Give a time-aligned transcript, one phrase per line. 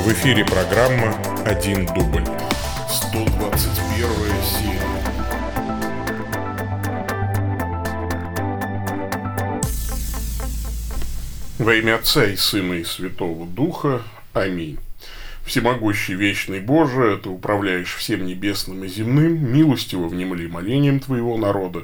[0.00, 2.24] В эфире программа «Один дубль».
[2.88, 4.08] 121
[4.42, 4.80] серия.
[11.58, 14.00] Во имя Отца и Сына и Святого Духа.
[14.32, 14.78] Аминь.
[15.44, 21.82] Всемогущий вечный Боже, Ты управляешь всем небесным и земным, милостиво внемли молением Твоего народа,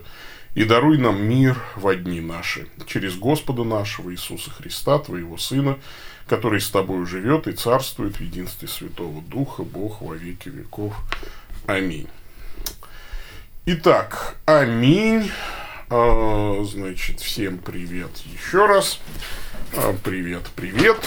[0.55, 5.77] и даруй нам мир во дни наши, через Господа нашего Иисуса Христа, Твоего Сына,
[6.27, 10.95] который с Тобой живет и царствует в единстве Святого Духа, Бог во веки веков.
[11.67, 12.09] Аминь.
[13.67, 15.31] Итак, аминь.
[15.89, 19.01] А, значит, всем привет еще раз.
[19.77, 20.99] А, привет, привет.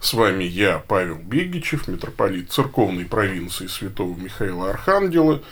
[0.00, 5.42] С вами я, Павел Бегичев, митрополит церковной провинции Святого Михаила Архангела,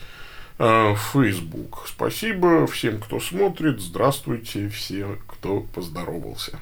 [0.57, 1.83] э, Facebook.
[1.85, 3.81] Спасибо всем, кто смотрит.
[3.81, 6.59] Здравствуйте все, кто поздоровался.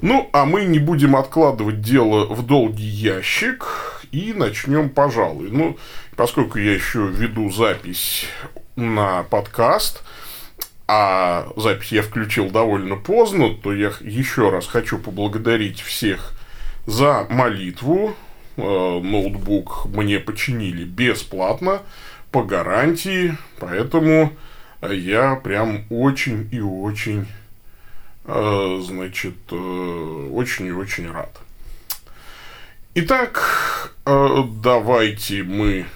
[0.00, 3.66] Ну, а мы не будем откладывать дело в долгий ящик
[4.12, 5.50] и начнем, пожалуй.
[5.50, 5.76] Ну,
[6.14, 8.26] поскольку я еще веду запись
[8.76, 10.04] на подкаст,
[10.86, 16.37] а запись я включил довольно поздно, то я еще раз хочу поблагодарить всех
[16.88, 18.16] за молитву.
[18.56, 21.82] Э, ноутбук мне починили бесплатно,
[22.32, 24.32] по гарантии, поэтому
[24.82, 27.26] я прям очень и очень,
[28.24, 31.30] э, значит, э, очень и очень рад.
[32.94, 35.86] Итак, давайте мы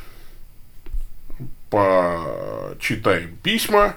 [1.71, 3.97] почитаем письма,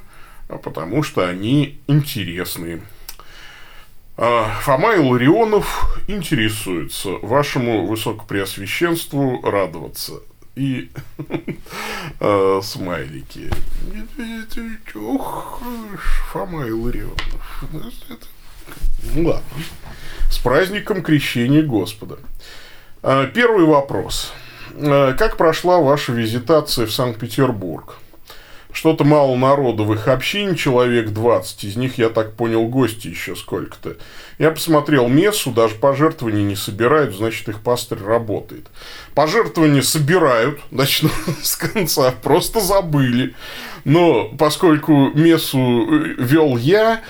[0.63, 2.81] потому что они интересные.
[4.17, 10.21] А, Фома Илларионов интересуется вашему высокопреосвященству радоваться.
[10.55, 10.89] И
[12.21, 13.51] э, смайлики.
[14.95, 15.61] Ох,
[16.31, 17.63] Фома Илларионов.
[19.13, 19.43] Ну ладно.
[20.31, 22.19] С праздником крещения Господа.
[23.03, 24.31] А, первый вопрос.
[24.75, 27.97] А, как прошла ваша визитация в Санкт-Петербург?
[28.75, 31.63] Что-то мало народу в их общине, человек 20.
[31.63, 33.95] Из них, я так понял, гости еще сколько-то.
[34.37, 38.67] Я посмотрел мессу, даже пожертвования не собирают, значит, их пастырь работает.
[39.13, 41.09] Пожертвования собирают, начну
[41.41, 43.33] с конца, просто забыли.
[43.85, 47.01] Но поскольку мессу э, вел я,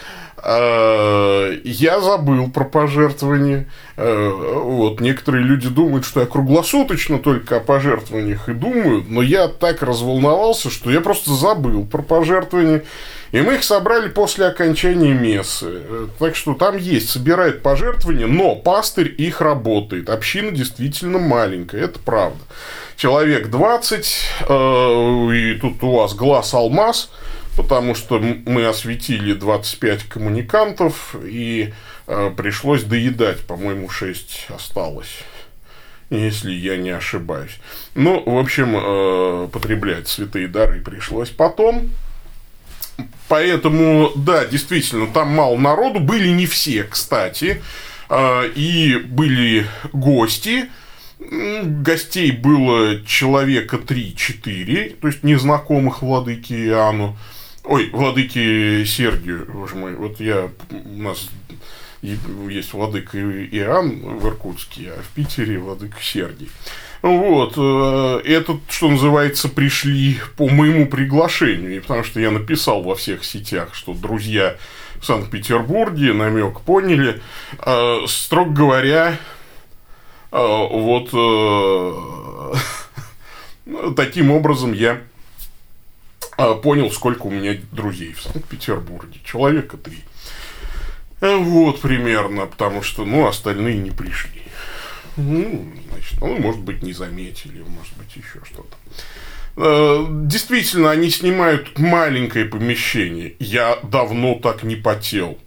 [0.47, 3.67] я забыл про пожертвования.
[3.97, 9.47] Э, вот, некоторые люди думают, что я круглосуточно только о пожертвованиях и думаю, но я
[9.47, 12.83] так разволновался, что я просто забыл про пожертвования.
[13.31, 15.65] И мы их собрали после окончания мессы.
[15.69, 20.09] Э, так что там есть, собирает пожертвования, но пастырь их работает.
[20.09, 22.39] Община действительно маленькая, это правда.
[22.97, 24.05] Человек 20,
[24.49, 27.09] и тут у вас глаз алмаз–
[27.55, 31.73] потому что мы осветили 25 коммуникантов, и
[32.07, 35.19] э, пришлось доедать, по-моему, 6 осталось,
[36.09, 37.57] если я не ошибаюсь.
[37.95, 41.89] Ну, в общем, э, потреблять святые дары пришлось потом.
[43.27, 47.61] Поэтому, да, действительно, там мало народу, были не все, кстати,
[48.09, 50.69] э, и были гости,
[51.17, 57.17] Гостей было человека 3-4, то есть незнакомых владыки Иоанну.
[57.67, 61.29] Ой, владыки Сергию, боже мой, вот я, у нас
[62.01, 66.51] есть владыка Иоанн в Иркутске, а в Питере владыка Сергий.
[67.01, 73.25] Вот, э, этот, что называется, пришли по моему приглашению, потому что я написал во всех
[73.25, 74.57] сетях, что друзья
[74.99, 77.19] в Санкт-Петербурге, намек поняли.
[77.65, 79.17] Э, строго говоря,
[80.31, 81.09] э, вот
[83.95, 85.01] таким образом я а,
[86.37, 89.19] понял, сколько у меня друзей в Санкт-Петербурге.
[89.23, 89.99] Человека три.
[91.21, 94.41] Э, вот примерно, потому что, ну, остальные не пришли.
[95.17, 98.75] Ну, значит, ну, может быть, не заметили, может быть, еще что-то.
[99.57, 103.35] Э, действительно, они снимают маленькое помещение.
[103.39, 105.37] Я давно так не потел.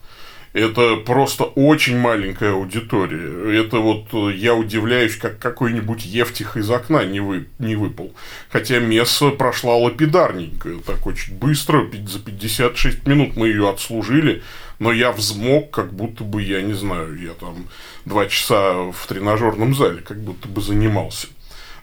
[0.58, 3.60] Это просто очень маленькая аудитория.
[3.60, 8.12] Это вот э, я удивляюсь, как какой-нибудь Евтих из окна не, вы, не выпал.
[8.50, 14.42] Хотя месса прошла лапидарненько, так очень быстро, за 56 минут мы ее отслужили,
[14.80, 17.68] но я взмок, как будто бы, я не знаю, я там
[18.04, 21.28] два часа в тренажерном зале, как будто бы занимался.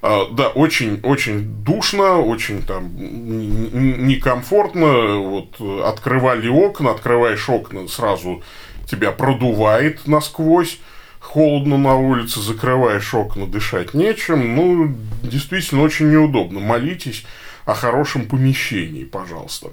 [0.08, 5.18] А, да, очень, очень душно, очень там некомфортно.
[5.18, 8.44] Вот открывали окна, открываешь окна, сразу
[8.88, 10.80] тебя продувает насквозь.
[11.20, 14.56] Холодно на улице, закрываешь окна, дышать нечем.
[14.56, 16.60] Ну, действительно, очень неудобно.
[16.60, 17.26] Молитесь
[17.66, 19.70] о хорошем помещении, пожалуйста.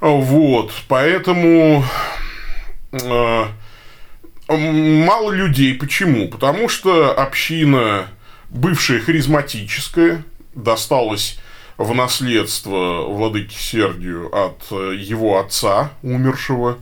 [0.00, 1.84] Вот, поэтому
[2.92, 3.44] э,
[4.48, 5.74] мало людей.
[5.74, 6.28] Почему?
[6.28, 8.08] Потому что община
[8.54, 10.24] бывшая харизматическая,
[10.54, 11.38] досталась
[11.76, 16.78] в наследство владыке Сергию от э, его отца, умершего,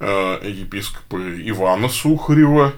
[0.00, 2.74] епископа Ивана Сухарева.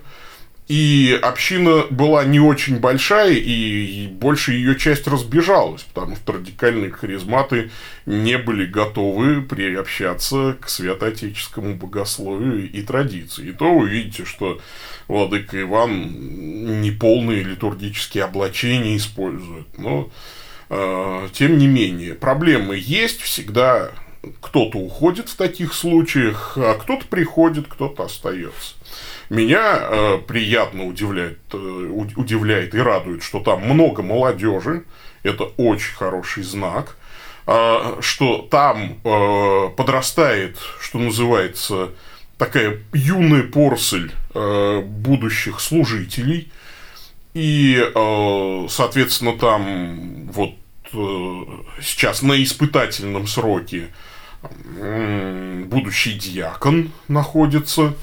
[0.69, 7.71] И община была не очень большая, и больше ее часть разбежалась, потому что радикальные харизматы
[8.05, 13.49] не были готовы приобщаться к святоотеческому богословию и традиции.
[13.49, 14.61] И то вы видите, что
[15.09, 19.67] владыка Иван неполные литургические облачения использует.
[19.79, 20.11] Но,
[20.69, 23.91] э, тем не менее, проблемы есть всегда.
[24.41, 28.75] Кто-то уходит в таких случаях, а кто-то приходит, кто-то остается.
[29.31, 34.85] Меня э, приятно удивляет, э, удивляет и радует, что там много молодежи.
[35.23, 36.97] Это очень хороший знак.
[37.47, 41.91] Э, что там э, подрастает, что называется,
[42.39, 46.51] такая юная порсель э, будущих служителей.
[47.35, 50.55] И, э, соответственно, там вот
[50.93, 51.45] э,
[51.83, 54.08] сейчас на испытательном сроке э,
[54.43, 57.95] будущий диакон находится.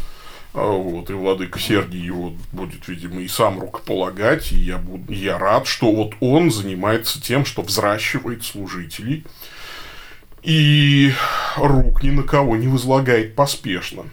[0.53, 5.37] А, вот, и владыка Сергий его будет, видимо, и сам рукополагать, и я, буду, я
[5.37, 9.25] рад, что вот он занимается тем, что взращивает служителей,
[10.43, 11.11] и
[11.57, 14.03] рук ни на кого не возлагает поспешно.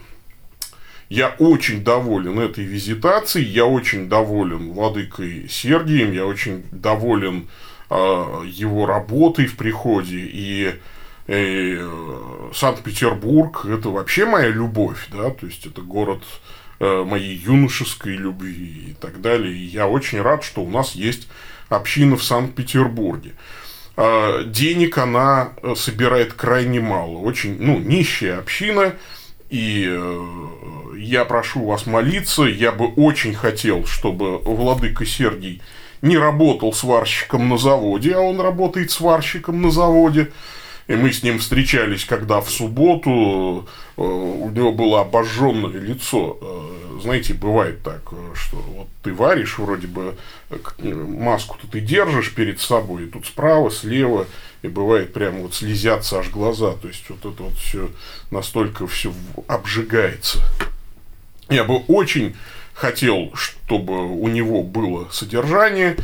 [1.07, 7.47] Я очень доволен этой визитацией, я очень доволен владыкой Сергием, я очень доволен
[7.89, 7.95] э,
[8.47, 10.17] его работой в приходе.
[10.19, 10.77] И э,
[11.27, 16.23] Санкт-Петербург это вообще моя любовь, да, то есть это город
[16.79, 19.53] э, моей юношеской любви и так далее.
[19.53, 21.27] И я очень рад, что у нас есть
[21.69, 23.33] община в Санкт-Петербурге.
[23.95, 28.95] Э, денег она э, собирает крайне мало, очень, ну, нищая община,
[29.49, 32.43] и э, я прошу вас молиться.
[32.43, 35.61] Я бы очень хотел, чтобы владыка Сергий
[36.01, 40.31] не работал сварщиком на заводе, а он работает сварщиком на заводе.
[40.87, 46.37] И мы с ним встречались, когда в субботу э, у него было обожженное лицо.
[46.41, 48.01] Э, знаете, бывает так,
[48.35, 50.15] что вот ты варишь, вроде бы
[50.79, 54.27] маску-то ты держишь перед собой, и тут справа, слева
[54.61, 57.89] и бывает прямо вот слезятся аж глаза, то есть вот это вот все
[58.31, 59.13] настолько все
[59.47, 60.39] обжигается.
[61.49, 62.35] Я бы очень
[62.73, 65.97] хотел, чтобы у него было содержание,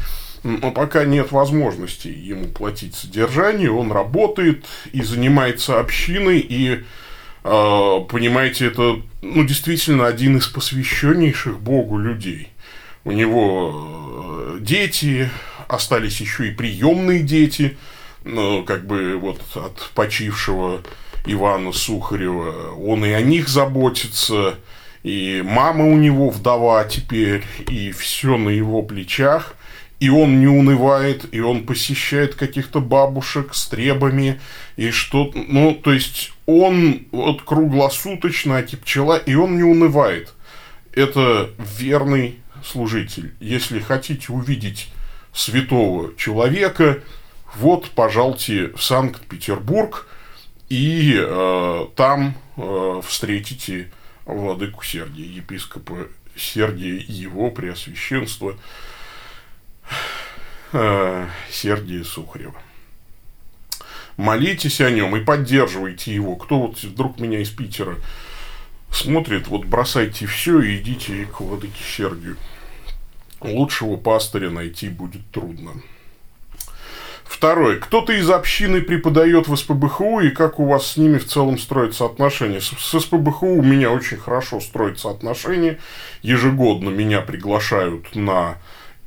[0.44, 6.84] но пока нет возможности ему платить содержание, он работает и занимается общиной, и
[7.44, 12.50] э, понимаете, это ну, действительно один из посвященнейших Богу людей.
[13.04, 15.30] У него э, дети,
[15.68, 17.78] остались еще и приемные дети–
[18.24, 20.82] ну, как бы вот от почившего
[21.26, 24.56] Ивана Сухарева, он и о них заботится,
[25.04, 29.56] и мама у него вдова теперь, и все на его плечах,
[30.00, 34.40] и он не унывает, и он посещает каких-то бабушек с требами,
[34.78, 40.34] и что ну, то есть он вот круглосуточно, а пчела, и он не унывает.
[40.94, 43.34] Это верный служитель.
[43.40, 44.92] Если хотите увидеть
[45.34, 47.00] святого человека,
[47.56, 50.08] вот, пожалуйте в Санкт-Петербург,
[50.70, 53.92] и э, там э, встретите
[54.26, 58.56] владыку Сергия, епископа Сергия его преосвященство
[60.72, 62.56] Сергия Сухарева.
[64.18, 66.36] Молитесь о нем и поддерживайте его.
[66.36, 67.96] Кто вот вдруг меня из Питера
[68.92, 72.36] смотрит, вот бросайте все и идите к владыке Сергию.
[73.40, 75.72] Лучшего пастыря найти будет трудно.
[77.24, 77.78] Второе.
[77.80, 82.06] Кто-то из общины преподает в СПБХУ, и как у вас с ними в целом строятся
[82.06, 82.60] отношения?
[82.60, 85.80] С, с СПБХУ у меня очень хорошо строятся отношения.
[86.24, 88.58] Ежегодно меня приглашают на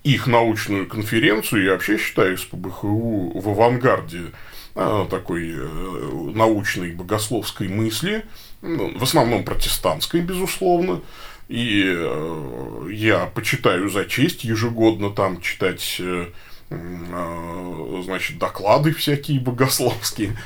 [0.04, 1.64] их научную конференцию.
[1.64, 4.32] Я вообще считаю СПБХУ в авангарде
[4.74, 8.24] а, такой э, научной богословской мысли.
[8.62, 11.00] ну, в основном протестантской, безусловно.
[11.48, 16.28] И э, я почитаю за честь ежегодно там читать э,
[16.70, 20.36] значит, доклады всякие богословские.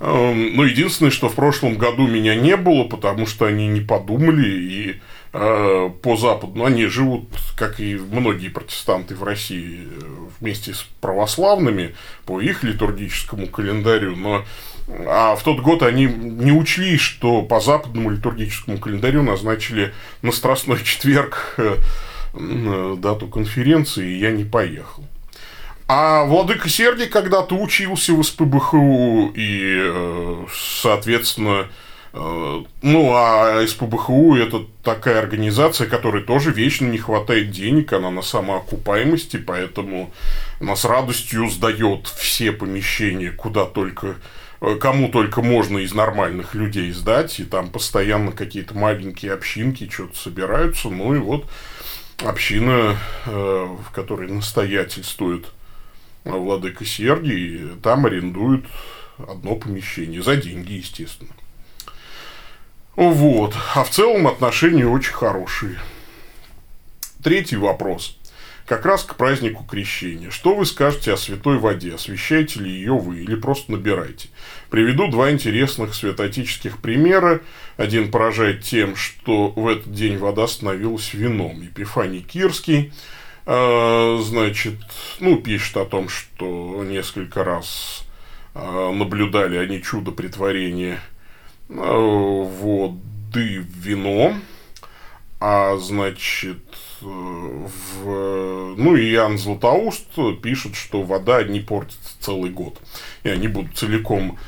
[0.00, 4.48] Эм, но единственное, что в прошлом году меня не было, потому что они не подумали
[4.48, 5.00] и
[5.34, 9.88] по Западу, ну, они живут, как и многие протестанты в России,
[10.38, 14.44] вместе с православными по их литургическому календарю, но
[14.88, 20.78] а в тот год они не учли, что по западному литургическому календарю назначили на Страстной
[20.84, 25.04] четверг э, дату конференции, и я не поехал.
[25.86, 31.83] А Владыка Сергий когда-то учился в СПБХУ, и, э, соответственно, э,
[32.14, 39.38] ну, а СПБХУ– это такая организация, которой тоже вечно не хватает денег, она на самоокупаемости,
[39.38, 40.12] поэтому
[40.60, 44.14] она с радостью сдает все помещения, куда только
[44.60, 50.16] э, кому только можно из нормальных людей сдать, и там постоянно какие-то маленькие общинки что-то
[50.16, 51.50] собираются, ну и вот
[52.22, 55.46] община, в которой настоятельствует
[56.22, 58.66] владыка Сергий, там арендуют
[59.18, 61.32] одно помещение, за деньги, естественно.
[62.96, 63.54] Вот.
[63.74, 65.78] А в целом отношения очень хорошие.
[67.22, 68.18] Третий вопрос.
[68.66, 70.30] Как раз к празднику крещения.
[70.30, 71.94] Что вы скажете о святой воде?
[71.94, 74.28] Освещаете ли ее вы или просто набираете?
[74.70, 77.40] Приведу два интересных святоотеческих примера.
[77.76, 81.60] Один поражает тем, что в этот день вода становилась вином.
[81.60, 82.92] Епифаний Кирский–
[83.46, 84.78] а, значит,
[85.20, 88.04] ну, пишет о том, что несколько раз
[88.54, 90.98] а, наблюдали они чудо притворения
[91.68, 94.34] воды в вино,
[95.40, 96.62] а, значит,
[97.00, 98.74] в...
[98.76, 100.06] ну, и Иоанн Златоуст
[100.42, 102.78] пишет, что вода не портится целый год.
[103.24, 104.38] Я не буду целиком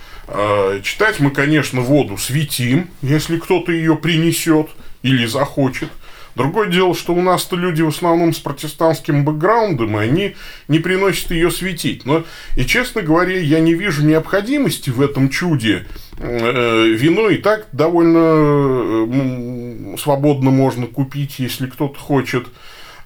[0.82, 1.20] читать.
[1.20, 4.68] Мы, конечно, воду светим, если кто-то ее принесет
[5.02, 5.90] или захочет–
[6.36, 10.36] Другое дело, что у нас-то люди в основном с протестантским бэкграундом, и они
[10.68, 12.04] не приносят ее светить.
[12.04, 12.24] Но,
[12.56, 15.86] и, честно говоря, я не вижу необходимости в этом чуде.
[16.18, 22.48] Э, вино и так довольно э, свободно можно купить, если кто-то хочет.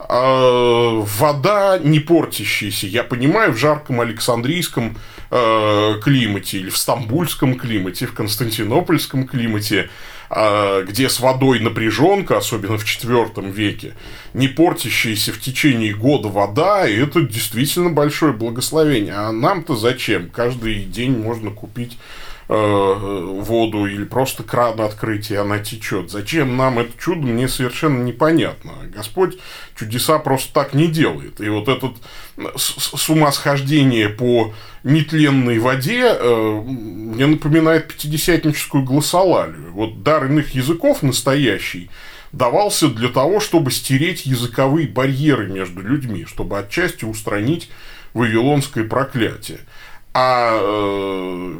[0.00, 2.88] А вода не портящаяся.
[2.88, 4.96] Я понимаю, в жарком Александрийском
[5.30, 9.88] э, климате или в стамбульском климате, в константинопольском климате
[10.30, 13.94] где с водой напряженка, особенно в IV веке,
[14.32, 19.14] не портящаяся в течение года вода, и это действительно большое благословение.
[19.14, 20.30] А нам-то зачем?
[20.30, 21.98] Каждый день можно купить
[22.50, 26.10] воду или просто кран открыть, и она течет.
[26.10, 28.72] Зачем нам это чудо, мне совершенно непонятно.
[28.92, 29.38] Господь
[29.76, 31.40] чудеса просто так не делает.
[31.40, 31.92] И вот это
[32.56, 34.52] с ума схождение по
[34.82, 39.72] нетленной воде э, мне напоминает пятидесятническую гласолалию.
[39.72, 41.88] Вот дар иных языков настоящий
[42.32, 47.70] давался для того, чтобы стереть языковые барьеры между людьми, чтобы отчасти устранить
[48.14, 49.60] вавилонское проклятие.
[50.12, 51.54] А э,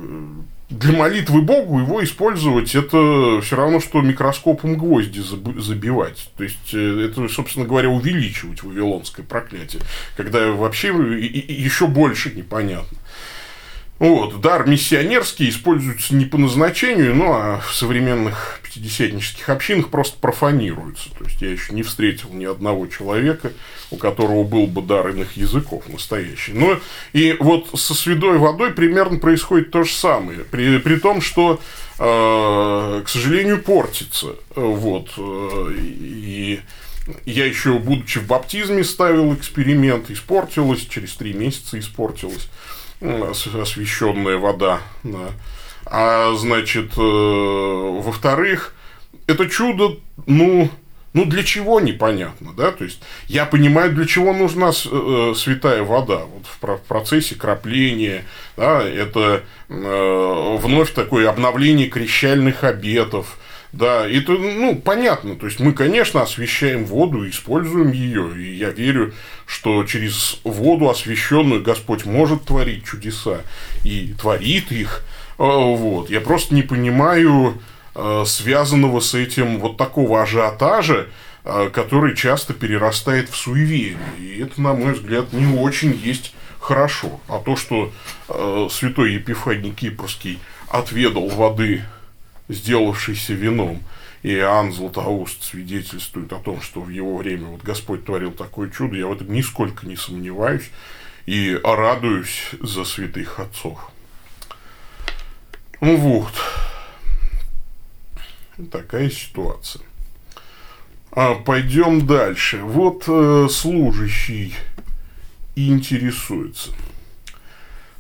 [0.71, 6.31] для молитвы Богу его использовать это все равно, что микроскопом гвозди забивать.
[6.37, 9.83] То есть, э, это, собственно говоря, увеличивать вавилонское проклятие,
[10.17, 12.97] когда вообще еще больше непонятно.
[14.01, 21.11] Вот, дар миссионерский используется не по назначению, ну, а в современных пятидесятнических общинах просто профанируется.
[21.19, 23.53] То есть, я еще не встретил ни одного человека,
[23.91, 26.55] у которого был бы дар иных языков настоящий.
[26.55, 26.81] Ну,
[27.13, 30.39] и вот со святой водой примерно происходит то же самое.
[30.45, 31.61] При, при том, что,
[31.99, 34.29] э, к сожалению, портится.
[34.55, 36.61] Вот, э, и
[37.27, 42.49] я еще, будучи в баптизме, ставил эксперимент, испортилось, через три месяца испортилось
[43.01, 44.81] освещенная вода.
[45.03, 45.31] Да.
[45.87, 48.75] А значит, э, во-вторых,
[49.27, 50.71] это чудо, ну,
[51.13, 52.71] ну, для чего непонятно, да?
[52.71, 56.21] То есть, я понимаю, для чего нужна э, святая вода.
[56.25, 58.25] Вот в, процессе крапления,
[58.57, 63.39] да, это э, вновь такое обновление крещальных обетов,
[63.73, 65.37] да, это, ну, понятно.
[65.37, 68.33] То есть, мы, конечно, освещаем воду, используем ее.
[68.37, 69.13] И я верю,
[69.51, 73.41] что через воду освященную Господь может творить чудеса.
[73.83, 75.03] И творит их.
[75.39, 76.09] А, вот.
[76.09, 77.61] Я просто не понимаю
[77.97, 81.09] а, связанного с этим вот такого ажиотажа,
[81.43, 83.99] а, который часто перерастает в суеверие.
[84.21, 87.21] И это, на мой взгляд, не очень есть хорошо.
[87.27, 87.93] А то, что
[88.71, 90.39] святой Епифаний Кипрский
[90.69, 91.83] отведал воды
[92.49, 93.83] сделавшийся вином.
[94.23, 98.97] И Иоанн Златоуст свидетельствует о том, что в его время вот Господь творил такое чудо.
[98.97, 100.71] Я в этом нисколько не сомневаюсь
[101.27, 103.91] и радуюсь за святых отцов.
[105.81, 106.33] Ну вот.
[108.71, 109.83] Такая ситуация.
[111.13, 112.59] А, пойдем дальше.
[112.59, 114.55] Вот э, служащий
[115.57, 116.73] интересуется.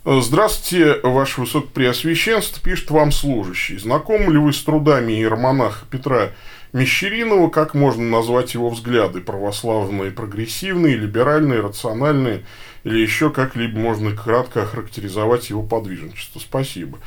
[0.02, 3.76] Здравствуйте, Ваше Высокопреосвященство, пишет вам служащий.
[3.76, 6.30] Знакомы ли вы с трудами иеромонаха Петра
[6.72, 9.20] Мещеринова, как можно назвать его взгляды?
[9.20, 12.44] Православные, прогрессивные, либеральные, рациональные
[12.84, 16.38] или еще как-либо можно кратко охарактеризовать его подвижничество?
[16.38, 16.98] Спасибо.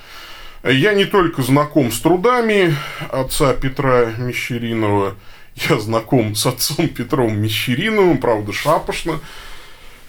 [0.64, 2.76] Я не только знаком с трудами
[3.10, 5.16] отца Петра Мещеринова,
[5.56, 9.20] я знаком с отцом Петром Мещериновым, правда, шапошно.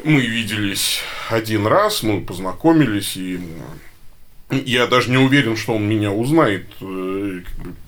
[0.02, 3.40] Мы виделись один раз, мы познакомились, и
[4.50, 7.40] я даже не уверен, что он меня узнает э,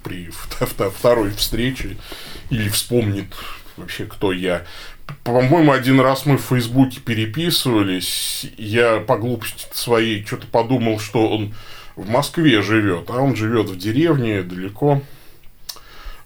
[0.02, 1.96] при второй встрече
[2.50, 3.26] или вспомнит
[3.76, 4.64] вообще, кто я.
[5.22, 8.46] По-моему, один раз мы в Фейсбуке переписывались.
[8.56, 11.54] Я по глупости своей что-то подумал, что он
[11.94, 15.02] в Москве живет, а он живет в деревне далеко.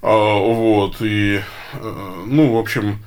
[0.03, 1.41] А, вот, и,
[1.75, 3.05] э, ну, в общем,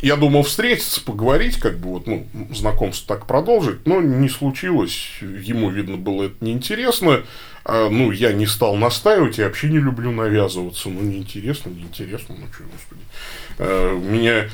[0.00, 5.10] я думал встретиться, поговорить, как бы вот, ну, знакомство так продолжить, но не случилось.
[5.20, 7.22] Ему, видно, было это неинтересно.
[7.64, 10.88] А, ну, я не стал настаивать, я вообще не люблю навязываться.
[10.88, 13.00] Ну, неинтересно, неинтересно, ну, что, господи.
[13.58, 14.48] А, у меня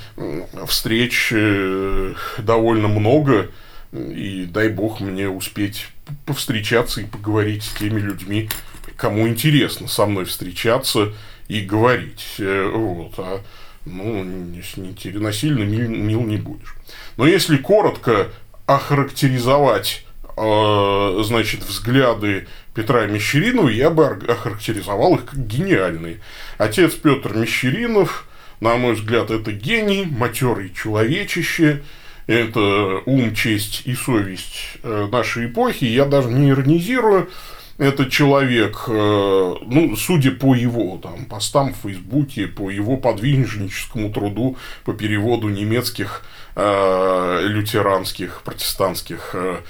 [0.66, 3.50] встреч э, довольно много,
[3.92, 5.86] и дай бог мне успеть
[6.26, 8.50] повстречаться и поговорить с теми людьми,
[8.96, 11.14] кому интересно со мной встречаться
[11.48, 12.34] и говорить.
[12.38, 13.14] Э, вот.
[13.16, 13.40] А
[13.90, 16.75] ну, не, не, насильно мил, мил не будешь.
[17.16, 18.28] Но если коротко
[18.66, 20.04] охарактеризовать
[20.37, 26.21] э, значит, взгляды Петра Мещеринова, я бы охарактеризовал их как гениальные.
[26.59, 28.28] Отец Петр Мещеринов,
[28.61, 31.83] на мой взгляд, это гений, матерый человечище,
[32.26, 35.87] это ум, честь и совесть э, нашей эпохи.
[35.87, 37.30] Я даже не иронизирую,
[37.78, 44.56] этот человек, э, ну, судя по его там, постам в Фейсбуке, по его подвижническому труду
[44.85, 46.25] по переводу немецких
[46.56, 49.61] э, лютеранских, протестантских э,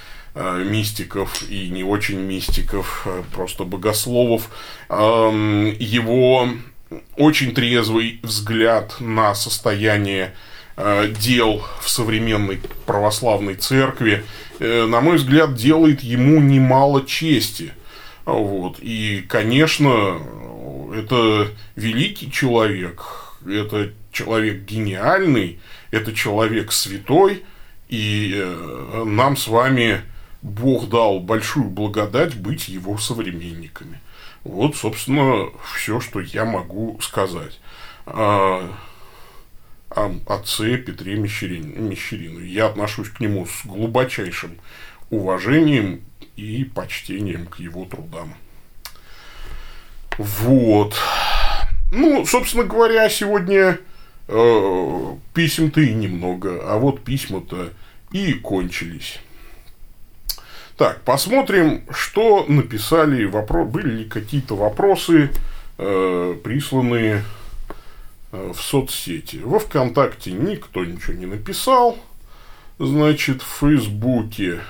[0.64, 4.48] мистиков и не очень мистиков, просто богословов,
[4.88, 6.48] э, его
[7.16, 10.34] очень трезвый взгляд на состояние
[11.20, 14.24] дел в современной православной церкви,
[14.60, 17.72] на мой взгляд, делает ему немало чести.
[18.28, 18.78] Вот.
[18.80, 20.20] И, конечно,
[20.94, 23.02] это великий человек,
[23.46, 25.60] это человек гениальный,
[25.90, 27.44] это человек святой,
[27.88, 30.02] и э, нам с вами
[30.42, 33.98] Бог дал большую благодать быть его современниками.
[34.44, 37.58] Вот, собственно, все, что я могу сказать
[38.04, 38.70] о,
[39.88, 42.40] о отце Петре Мещерину.
[42.40, 44.58] Я отношусь к нему с глубочайшим
[45.08, 46.02] уважением
[46.38, 48.34] и почтением к его трудам.
[50.16, 50.94] Вот.
[51.90, 53.78] Ну, собственно говоря, сегодня
[54.28, 57.72] э, писем-то и немного, а вот письма-то
[58.12, 59.18] и кончились.
[60.76, 63.64] Так, посмотрим, что написали, вопро...
[63.64, 65.30] были ли какие-то вопросы,
[65.76, 67.24] э, присланные
[68.30, 69.40] э, в соцсети.
[69.42, 71.98] Во ВКонтакте никто ничего не написал.
[72.78, 74.60] Значит, в Фейсбуке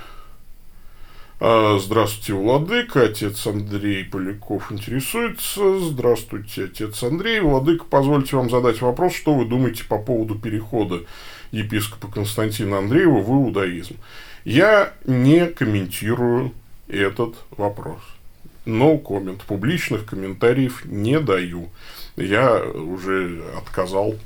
[1.40, 3.02] здравствуйте, Владыка.
[3.02, 5.78] Отец Андрей Поляков интересуется.
[5.78, 7.40] Здравствуйте, отец Андрей.
[7.40, 11.04] Владыка, позвольте вам задать вопрос, что вы думаете по поводу перехода
[11.52, 13.96] епископа Константина Андреева в иудаизм.
[14.44, 16.52] Я не комментирую
[16.88, 18.00] этот вопрос.
[18.66, 19.40] No comment.
[19.46, 21.70] Публичных комментариев не даю.
[22.16, 24.16] Я уже отказал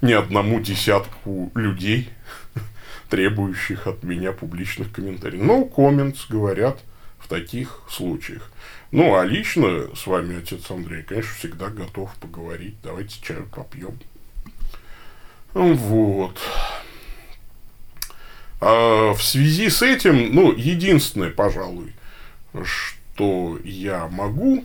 [0.00, 2.08] ни одному десятку людей,
[3.10, 5.42] требующих от меня публичных комментариев.
[5.42, 6.80] No comments говорят
[7.18, 8.50] в таких случаях.
[8.92, 12.76] Ну, а лично с вами, отец Андрей, конечно, всегда готов поговорить.
[12.82, 13.98] Давайте чаю попьем.
[15.52, 16.38] Вот.
[18.60, 21.92] А в связи с этим, ну, единственное, пожалуй,
[22.62, 24.64] что я могу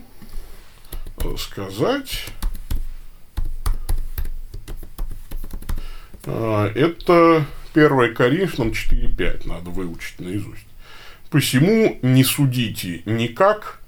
[1.38, 2.26] сказать,
[6.24, 7.44] а, это
[7.76, 10.66] 1 Коринфянам 4.5 надо выучить наизусть.
[11.28, 13.80] «Посему не судите никак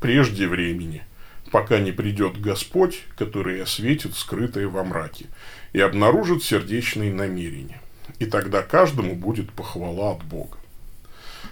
[0.00, 1.02] прежде времени,
[1.50, 5.26] пока не придет Господь, который осветит скрытое во мраке
[5.74, 7.82] и обнаружит сердечные намерения.
[8.18, 10.56] И тогда каждому будет похвала от Бога».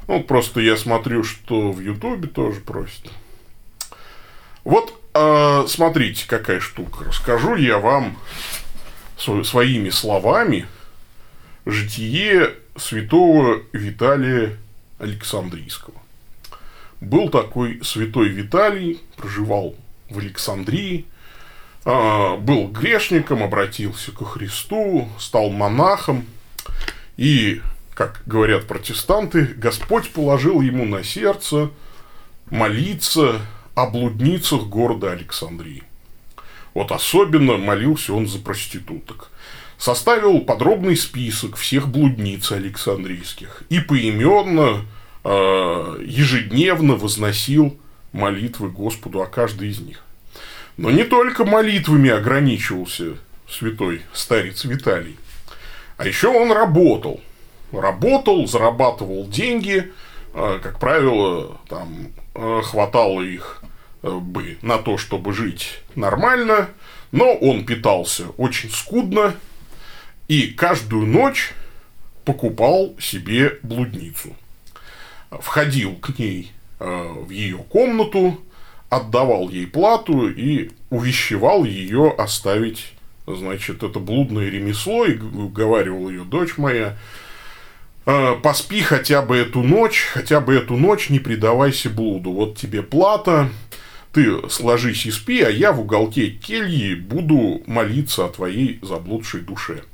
[0.09, 3.11] Ну, просто я смотрю, что в Ютубе тоже просят.
[4.65, 7.05] Вот, э, смотрите, какая штука.
[7.05, 8.17] Расскажу я вам
[9.19, 10.67] своими словами–
[11.67, 14.57] житие святого Виталия
[14.99, 15.97] Александрийского.
[17.01, 19.75] Был такой святой Виталий, проживал
[20.09, 21.05] в Александрии,
[21.85, 26.27] э, был грешником, обратился ко Христу, стал монахом,
[27.17, 27.61] и,
[27.95, 31.71] как говорят протестанты, Господь положил ему на сердце
[32.51, 33.41] молиться
[33.75, 35.83] о блудницах города Александрии.
[36.75, 39.31] Вот особенно молился он за проституток.
[39.79, 44.85] Составил подробный список всех блудниц Александрийских и поименно,
[45.25, 47.77] э, ежедневно возносил
[48.13, 50.05] молитвы Господу о каждой из них.
[50.77, 53.17] Но не только молитвами ограничивался
[53.49, 55.17] святой старец Виталий,
[55.97, 57.21] а еще он работал.
[57.73, 59.91] Работал, зарабатывал деньги,
[60.35, 63.63] э, как правило, там э, хватало их
[64.03, 66.69] бы на то, чтобы жить нормально,
[67.13, 69.35] но он питался очень скудно
[70.29, 71.53] и каждую ночь
[72.25, 74.35] покупал себе блудницу.
[75.31, 78.41] Входил к ней э, в ее комнату,
[78.89, 82.93] отдавал ей плату и увещевал ее оставить,
[83.27, 86.99] значит, это блудное ремесло, и уговаривал ее, дочь моя,
[88.05, 92.33] «Э, поспи хотя бы эту ночь, хотя бы эту ночь не предавайся блуду.
[92.33, 93.49] Вот тебе плата,
[94.13, 99.85] ты сложись и спи, а я в уголке кельи буду молиться о твоей заблудшей душе.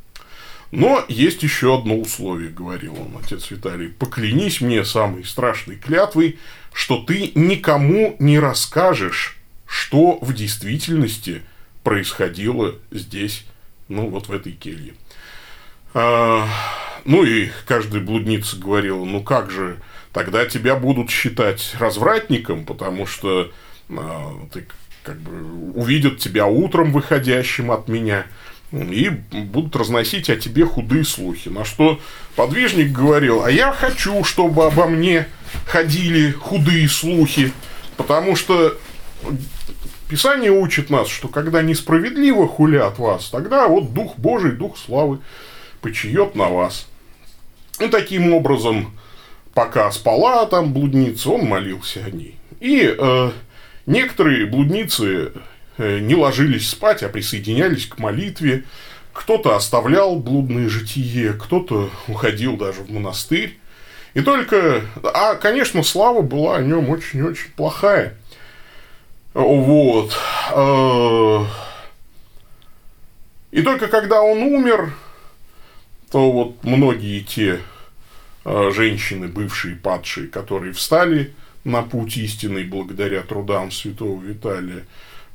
[0.71, 3.89] Но есть еще одно условие, говорил он, отец Виталий.
[3.89, 6.39] Поклянись мне самой страшной клятвой,
[6.73, 11.43] что ты никому не расскажешь, что в действительности
[11.83, 13.47] происходило здесь,
[13.89, 14.95] ну, вот в этой келье.
[15.95, 16.47] А,
[17.07, 19.79] ну, и каждая блудница говорила, ну, как же,
[20.13, 23.51] тогда тебя будут считать развратником, потому что
[23.89, 24.69] а, ты
[25.03, 28.27] как бы увидят тебя утром выходящим от меня
[28.73, 31.49] и будут разносить о тебе худые слухи.
[31.49, 32.01] На что
[32.37, 35.27] подвижник говорил, а я хочу, чтобы обо мне
[35.67, 37.53] ходили худые слухи,
[37.97, 38.77] потому что
[40.09, 45.19] Писание учит нас, что когда несправедливо хулят вас, тогда вот Дух Божий, Дух славы
[45.83, 46.89] почиет на вас.
[47.79, 48.93] И таким образом,
[49.55, 52.37] пока спала там блудница, он молился о ней.
[52.61, 53.31] И э,
[53.89, 55.33] Некоторые блудницы
[55.79, 58.65] не ложились спать, а присоединялись к молитве.
[59.13, 63.59] Кто-то оставлял блудное житие, кто-то уходил даже в монастырь.
[64.15, 68.17] И только, а, конечно, слава была о нем очень-очень плохая.
[69.35, 70.17] Вот.
[70.53, 71.45] Э,
[73.51, 74.93] и только когда он умер,
[76.11, 77.61] то вот многие те
[78.45, 84.85] э, женщины, бывшие падшие, которые встали на путь истинный благодаря трудам святого Виталия.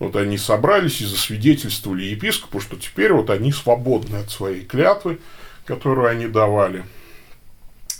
[0.03, 5.19] Вот они собрались и засвидетельствовали епископу, что теперь вот они свободны от своей клятвы,
[5.63, 6.83] которую они давали.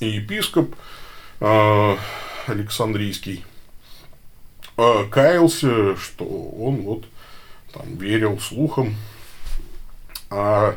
[0.01, 0.75] И епископ
[1.39, 1.97] э,
[2.47, 3.45] Александрийский
[4.75, 7.05] э, каялся, что он вот
[7.71, 8.97] там верил слухам
[10.29, 10.75] о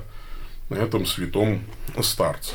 [0.71, 1.65] этом святом
[2.03, 2.53] старце.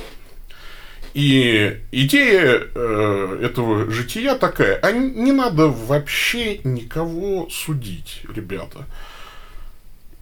[1.14, 8.86] И идея э, этого жития такая, а не надо вообще никого судить, ребята.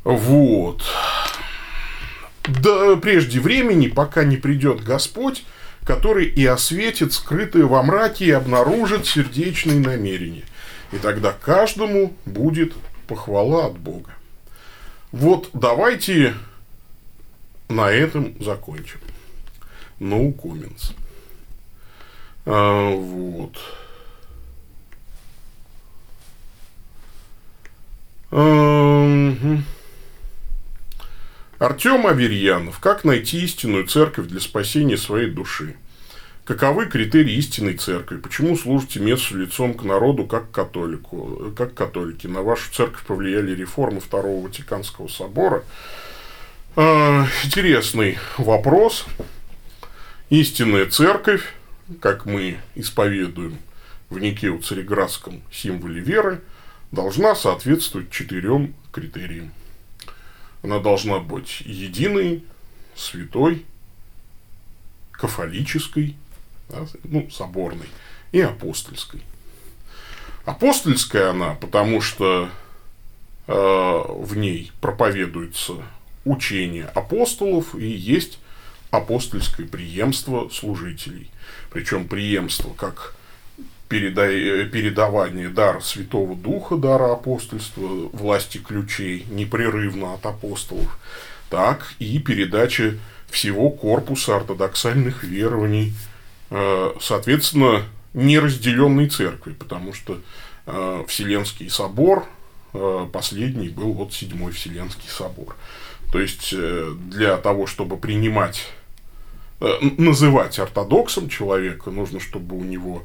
[0.04, 0.84] Вот.
[2.44, 5.44] Да прежде времени, пока не придет Господь,
[5.84, 10.46] который и осветит скрытые во мраке и обнаружит сердечные намерения.
[10.92, 12.74] И тогда каждому будет
[13.08, 14.12] похвала от Бога.
[15.12, 16.34] Вот давайте
[17.68, 19.00] на этом закончим
[20.00, 20.94] no comments.
[22.46, 23.58] А, вот.
[31.60, 32.80] Артем Аверьянов.
[32.80, 35.76] Как найти истинную церковь для спасения своей души?
[36.46, 38.18] Каковы критерии истинной церкви?
[38.18, 42.28] Почему служите мессу лицом к народу, как католику, как католики?
[42.28, 45.64] На вашу церковь повлияли реформы Второго Ватиканского собора?
[46.76, 49.06] А, интересный вопрос
[50.30, 51.54] истинная церковь,
[52.02, 53.58] как мы исповедуем
[54.10, 56.42] в Никеу Цареградском символе веры,
[56.92, 59.52] должна соответствовать четырем критериям.
[60.64, 62.44] Она должна быть единой,
[62.96, 63.66] святой,
[65.12, 66.16] кафолической,
[66.70, 67.88] да, ну, соборной
[68.32, 69.22] и апостольской.
[70.46, 72.50] Апостольская она, потому что
[73.48, 75.76] э, в ней проповедуется
[76.26, 78.40] учение апостолов и есть
[78.92, 81.30] апостольское преемство служителей.
[81.72, 83.16] Причем преемство как
[83.90, 91.00] передавание дара Святого Духа, дара апостольства, власти ключей непрерывно от апостолов,
[91.50, 92.98] так и передача
[93.30, 95.94] всего корпуса ортодоксальных верований,
[96.52, 100.20] э, соответственно, неразделенной церкви, потому что
[100.66, 102.26] э, Вселенский собор
[102.74, 105.56] э, последний был вот Седьмой Вселенский собор.
[106.12, 108.68] То есть э, для того, чтобы принимать,
[109.60, 113.04] называть ортодоксом человека, нужно, чтобы у него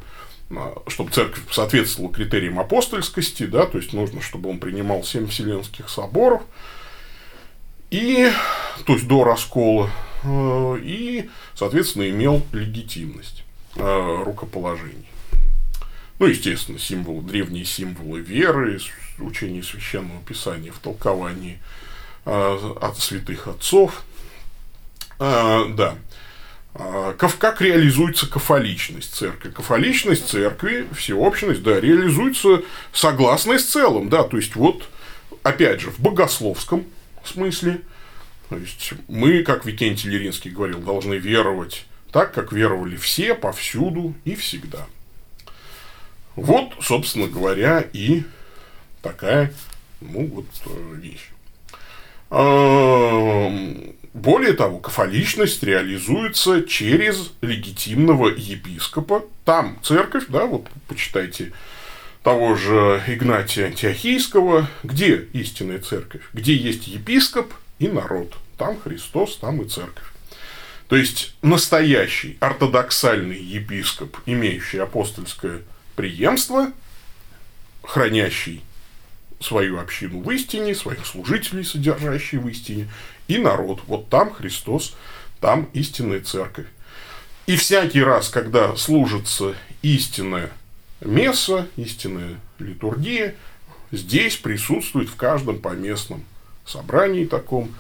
[0.89, 6.43] чтобы церковь соответствовала критериям апостольскости, да, то есть нужно, чтобы он принимал семь вселенских соборов,
[7.91, 8.31] и,
[8.85, 9.91] то есть до раскола,
[10.25, 13.43] и, соответственно, имел легитимность
[13.75, 15.09] рукоположений.
[16.19, 18.79] Ну, естественно, символы, древние символы веры,
[19.19, 21.59] учения священного писания в толковании
[22.25, 24.05] э, от святых отцов.
[25.19, 25.97] Э, да.
[26.75, 29.51] Э, как реализуется кафоличность церкви?
[29.51, 34.89] Кафоличность церкви, всеобщность, да, реализуется согласно с целым, да, то есть вот,
[35.43, 36.85] опять же, в богословском
[37.25, 37.81] смысле,
[38.49, 44.35] то есть мы, как Викентий Леринский говорил, должны веровать так, как веровали все, повсюду и
[44.35, 44.87] всегда.
[46.37, 48.25] Вот, собственно говоря, и
[49.01, 49.53] такая,
[50.01, 51.31] ну, вот, э, вещь.
[54.15, 59.25] Более того, кафоличность реализуется через легитимного епископа.
[59.45, 61.53] Там церковь, да, вот почитайте
[62.23, 68.37] того же Игнатия Антиохийского, где истинная церковь, где есть епископ и народ.
[68.57, 70.07] Там Христос, там и церковь.
[70.87, 75.63] То есть настоящий ортодоксальный епископ, имеющий апостольское
[75.97, 76.71] преемство,
[77.83, 78.63] хранящий
[79.41, 82.89] свою общину в истине, своих служителей, содержащий в истине,
[83.29, 83.81] и народ.
[83.87, 84.97] Вот там Христос,
[85.41, 86.67] там истинная церковь.
[87.47, 90.51] И всякий раз, когда служится истинная
[91.01, 93.35] месса, истинная литургия,
[93.93, 96.25] здесь присутствует в каждом поместном
[96.65, 97.75] собрании таком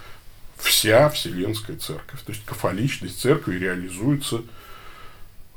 [0.57, 2.21] вся Вселенская Церковь.
[2.23, 4.43] То есть кафоличность Церкви реализуется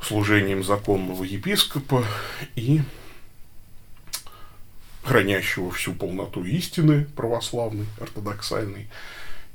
[0.02, 2.06] служением законного епископа
[2.56, 2.82] и
[5.04, 8.88] хранящего всю полноту истины православной, ортодоксальной,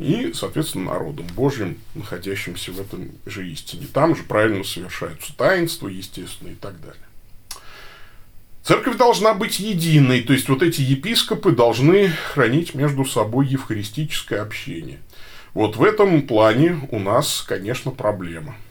[0.02, 3.86] и, соответственно, народом Божьим, находящимся в этом же истине.
[3.92, 6.96] Там же правильно совершаются таинства, естественно, и так далее.
[8.62, 15.00] Церковь должна быть единой, то есть вот эти епископы должны хранить между собой евхаристическое общение.
[15.52, 18.56] Вот в этом плане у нас, конечно, проблема–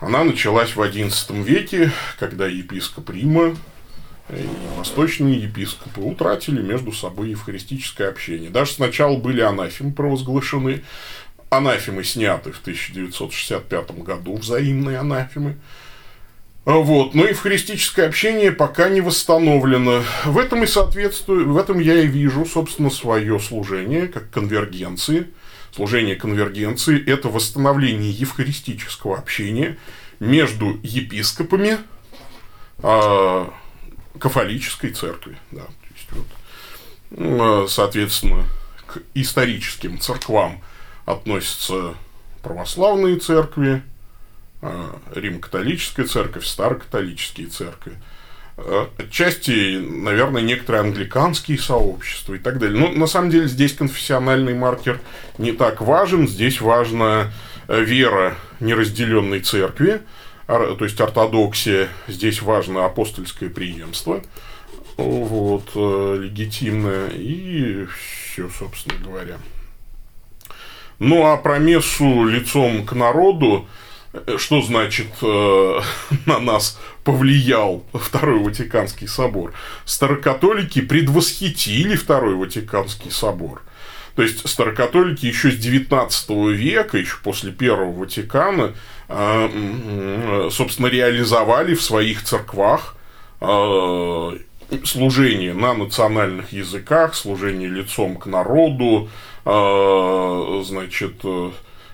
[0.00, 3.54] она началась в XI веке, когда епископ Рима
[4.36, 8.50] и восточные епископы утратили между собой евхаристическое общение.
[8.50, 10.82] Даже сначала были анафемы провозглашены,
[11.48, 15.56] анафемы сняты в 1965 году, взаимные анафемы.
[16.64, 17.14] Вот.
[17.14, 20.02] Но евхаристическое общение пока не восстановлено.
[20.24, 25.28] В этом и соответствует, в этом я и вижу, собственно, свое служение, как конвергенции–
[25.74, 29.78] служение конвергенции– это восстановление евхаристического общения
[30.18, 31.78] между епископами
[32.82, 33.46] э,
[34.20, 35.36] кафолической церкви.
[35.50, 36.26] Да, то есть, вот,
[37.10, 38.44] ну, соответственно,
[38.86, 40.62] к историческим церквам
[41.06, 41.94] относятся
[42.42, 43.82] православные церкви,
[44.62, 47.94] э, Рим-католическая церковь, старокатолические церкви–
[48.98, 52.78] отчасти, наверное, некоторые англиканские сообщества и так далее.
[52.78, 55.00] Но на самом деле здесь конфессиональный маркер
[55.38, 56.28] не так важен.
[56.28, 57.32] Здесь важна
[57.68, 60.02] э, вера неразделенной церкви,
[60.50, 61.88] то есть ортодоксия.
[62.08, 64.22] Здесь важно апостольское преемство.
[64.96, 67.08] Вот, э, легитимное.
[67.10, 69.38] И все, собственно говоря.
[70.98, 73.66] Ну, а про мессу лицом к народу,
[74.36, 75.80] что значит э,
[76.26, 79.54] на нас повлиял Второй Ватиканский собор?
[79.84, 83.62] Старокатолики предвосхитили Второй Ватиканский собор.
[84.16, 88.72] То есть старокатолики еще с 19 века, еще после Первого Ватикана, э,
[89.10, 92.96] собственно, реализовали в своих церквах
[93.40, 94.38] э,
[94.84, 99.08] служение на национальных языках, служение лицом к народу,
[99.44, 101.24] э, значит,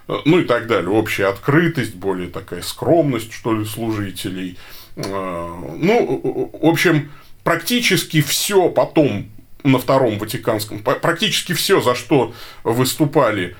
[0.08, 0.90] Э, ну и так далее.
[0.90, 4.58] Общая открытость, более такая скромность, что ли, служителей.
[4.96, 7.12] Ну, в общем,
[7.44, 9.26] практически все потом
[9.62, 12.32] на Втором Ватиканском, практически все, за что
[12.64, 13.56] выступали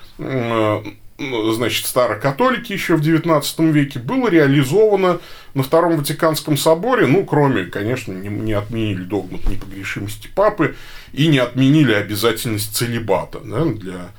[1.17, 5.19] значит, старокатолики еще в XIX веке, было реализовано
[5.53, 10.75] на Втором Ватиканском соборе, ну, кроме, конечно, не, не отменили догмат непогрешимости папы
[11.13, 14.11] и не отменили обязательность целебата да, для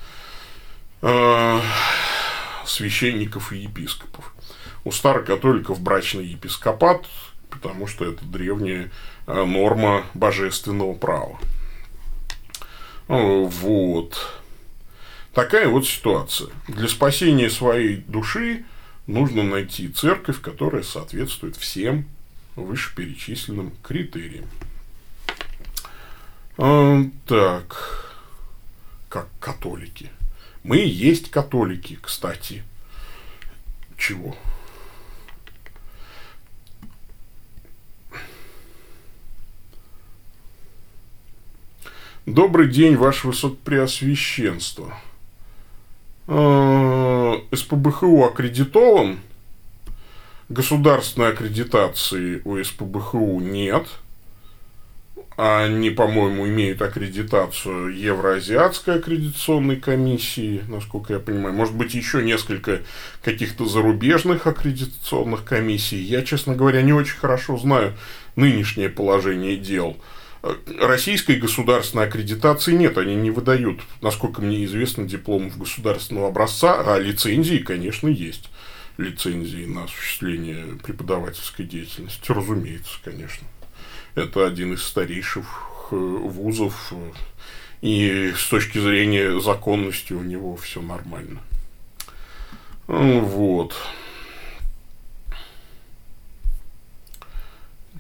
[2.66, 4.34] священников и епископов.
[4.84, 7.04] У старокатоликов брачный епископат,
[7.50, 8.90] потому что это древняя
[9.26, 11.38] э, норма божественного права.
[13.06, 14.40] Вот.
[15.32, 16.50] Такая вот ситуация.
[16.66, 18.64] Для спасения своей души
[19.06, 22.06] нужно найти церковь, которая соответствует всем
[22.56, 24.46] вышеперечисленным критериям.
[26.56, 28.10] А, так,
[29.08, 30.10] как католики.
[30.64, 32.64] Мы есть католики, кстати.
[33.96, 34.36] Чего?
[42.26, 44.94] Добрый день, Ваше Высокопреосвященство.
[46.30, 49.20] А, СПБХУ аккредитован?
[50.50, 53.86] Государственной аккредитации у СПБХУ нет.
[55.36, 61.54] Они, по-моему, имеют аккредитацию Евроазиатской аккредитационной комиссии, насколько я понимаю.
[61.54, 62.80] Может быть, еще несколько
[63.22, 65.98] каких-то зарубежных аккредитационных комиссий.
[65.98, 67.94] Я, честно говоря, не очень хорошо знаю
[68.36, 69.96] нынешнее положение дел.
[70.42, 77.58] Российской государственной аккредитации нет, они не выдают, насколько мне известно, дипломов государственного образца, а лицензии,
[77.58, 78.50] конечно, есть.
[78.98, 83.46] Лицензии на осуществление преподавательской деятельности, разумеется, конечно.
[84.14, 86.92] Это один из старейших э, вузов,
[87.80, 91.40] и с точки зрения законности у него все нормально.
[92.86, 93.74] Вот.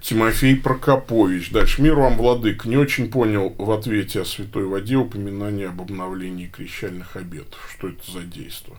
[0.02, 1.50] Тимофей Прокопович.
[1.50, 1.82] Дальше.
[1.82, 2.64] Мир вам, владык.
[2.64, 7.58] Не очень понял в ответе о святой воде упоминание об обновлении крещальных обетов.
[7.76, 8.76] Что это за действо?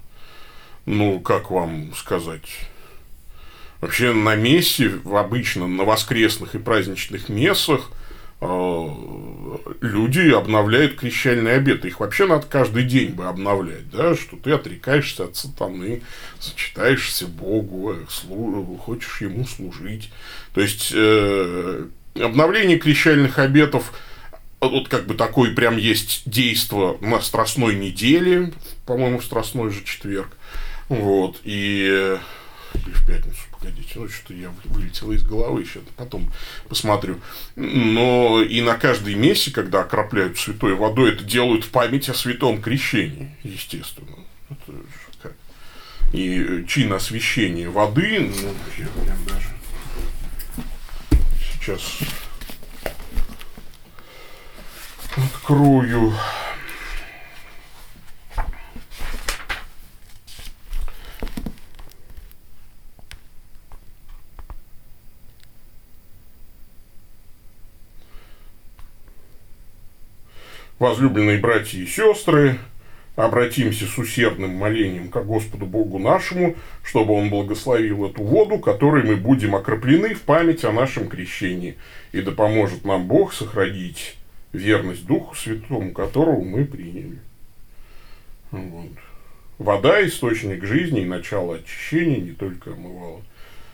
[0.86, 2.50] Ну, как вам сказать?
[3.82, 7.92] Вообще на мессе, обычно на воскресных и праздничных мессах
[8.42, 11.90] люди обновляют крещальные обеты.
[11.90, 16.02] Их вообще надо каждый день бы обновлять, да, что ты отрекаешься от сатаны,
[16.40, 20.10] сочетаешься Богу, слу, хочешь ему служить.
[20.54, 23.92] То есть, э, обновление крещальных обетов,
[24.62, 28.54] вот как бы такое прям есть действо на Страстной неделе,
[28.86, 30.30] по-моему, в Страстной же четверг.
[30.88, 32.18] Вот, и
[32.74, 36.32] или в пятницу, погодите, ну что-то я вылетело из головы, сейчас потом
[36.68, 37.20] посмотрю.
[37.56, 42.62] Но и на каждой мессе, когда окропляют святой водой, это делают в память о святом
[42.62, 44.18] крещении, естественно.
[44.50, 44.74] Это
[45.22, 45.34] как?
[46.14, 49.50] И чин освящения воды, ну, я прям даже
[51.54, 52.00] сейчас
[55.16, 56.14] открою.
[70.80, 72.58] Возлюбленные братья и сестры,
[73.16, 79.18] обратимся с усердным молением к Господу Богу нашему, чтобы Он благословил эту воду, которой мы
[79.18, 81.78] будем окроплены в память о нашем крещении.
[82.14, 84.16] И да поможет нам Бог сохранить
[84.54, 87.20] верность Духу Святому, которого мы приняли.
[88.52, 88.90] Вот.
[89.58, 93.22] Вода– источник жизни и начало очищения, не только омывала.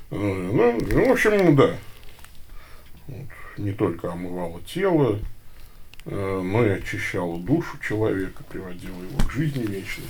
[0.10, 1.76] Ну, ну, в общем, да.
[3.08, 3.28] Вот.
[3.58, 5.20] Не только омывала тело,
[6.06, 10.06] Э, но и очищала душу человека, приводила его к жизни вечной.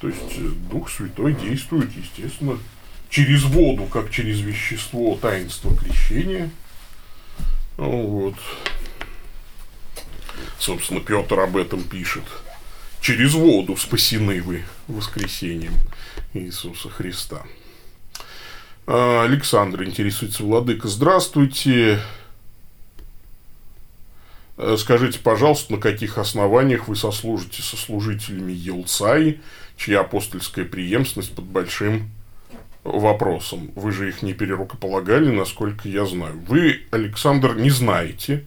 [0.00, 2.58] То есть э, Дух Святой действует, естественно,
[3.08, 6.50] через воду, как через вещество таинства крещения.
[7.76, 8.34] Вот.
[10.58, 12.24] Собственно, Петр об этом пишет.
[13.00, 15.72] Через воду спасены вы воскресением
[16.34, 17.44] Иисуса Христа.
[18.86, 22.00] А, Александр интересуется, Владыка, здравствуйте.
[24.62, 29.40] Э, скажите, пожалуйста, на каких основаниях вы сослужите со служителями Елцаи,
[29.78, 32.10] чья апостольская преемственность под большим
[32.84, 33.70] вопросом?
[33.74, 36.38] Вы же их не перерукополагали, насколько я знаю.
[36.46, 38.44] Вы, Александр, не знаете.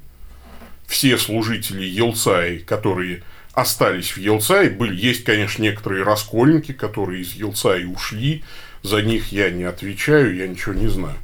[0.85, 3.23] Все служители Елцаи, которые
[3.53, 8.43] остались в Елцае, были, есть, конечно, некоторые раскольники, которые из Елцаи ушли,
[8.83, 11.17] за них я не отвечаю, я ничего не знаю.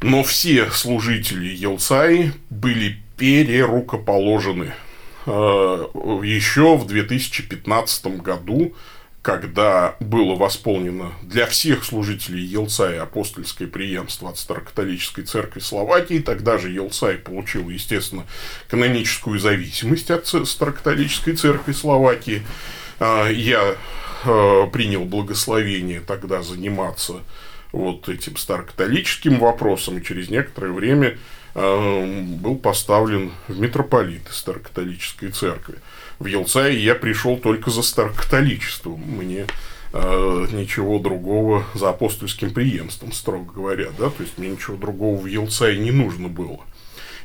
[0.00, 4.72] Но все служители Елцаи были перерукоположены
[5.26, 8.74] э, еще в 2015 году,
[9.20, 16.20] когда было восполнено для всех служителей Елцай апостольское преемство от Старокатолической церкви Словакии.
[16.20, 18.24] Тогда же Елцай получил, естественно,
[18.70, 22.42] каноническую зависимость от Старокатолической церкви Словакии.
[23.00, 23.76] Э, я
[24.24, 27.16] э, принял благословение тогда заниматься
[27.72, 31.18] вот этим старокатолическим вопросом, и через некоторое время
[31.54, 35.76] был поставлен в митрополиты Старокатолической церкви.
[36.18, 39.00] В Елцае я пришел только за старокатоличеством.
[39.00, 39.46] Мне
[39.92, 45.26] э, ничего другого за апостольским преемством, строго говоря, да, то есть мне ничего другого в
[45.26, 46.60] Елцае не нужно было.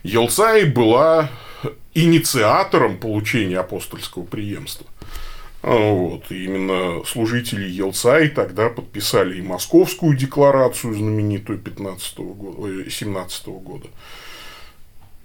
[0.04, 1.30] Елцай была
[1.94, 4.86] инициатором получения апостольского преемства.
[5.68, 13.88] А, вот, именно служители Елцай тогда подписали и Московскую декларацию знаменитую 15 года, 17 года.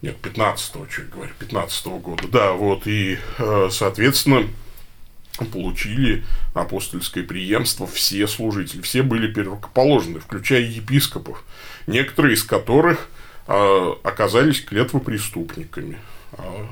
[0.01, 4.49] нет, 15-го, что я говорю, 15-го года, да, вот, и, э, соответственно,
[5.53, 6.25] получили
[6.55, 11.45] апостольское преемство все служители, все были перерукоположены, включая епископов,
[11.87, 13.11] некоторые из которых
[13.47, 15.99] э, оказались клетвопреступниками.
[16.33, 16.67] А,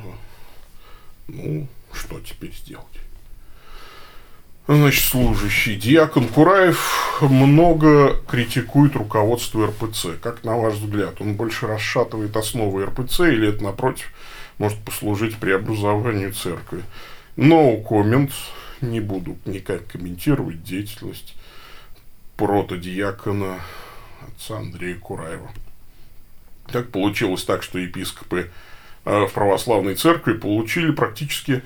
[1.26, 2.97] ну, что теперь сделать?
[4.68, 5.76] Значит, служащий.
[5.76, 10.08] Диакон Кураев много критикует руководство РПЦ.
[10.22, 14.12] Как на ваш взгляд, он больше расшатывает основы РПЦ или это, напротив,
[14.58, 16.82] может послужить преобразованию церкви?
[17.38, 18.30] No comment.
[18.82, 21.34] Не буду никак комментировать деятельность
[22.36, 23.60] протодиакона
[24.20, 25.50] отца Андрея Кураева.
[26.70, 28.50] Так получилось так, что епископы
[29.06, 31.62] э, в православной церкви получили практически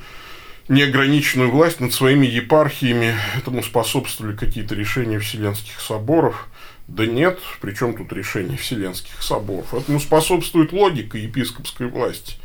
[0.72, 3.14] неограниченную власть над своими епархиями.
[3.36, 6.48] Этому способствовали какие-то решения Вселенских соборов.
[6.88, 9.74] Да нет, причем тут решение Вселенских соборов.
[9.74, 12.36] Этому способствует логика епископской власти.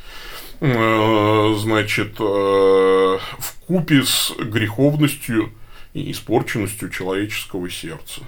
[0.60, 5.54] Э, значит, э, в купе с греховностью
[5.94, 8.22] и испорченностью человеческого сердца.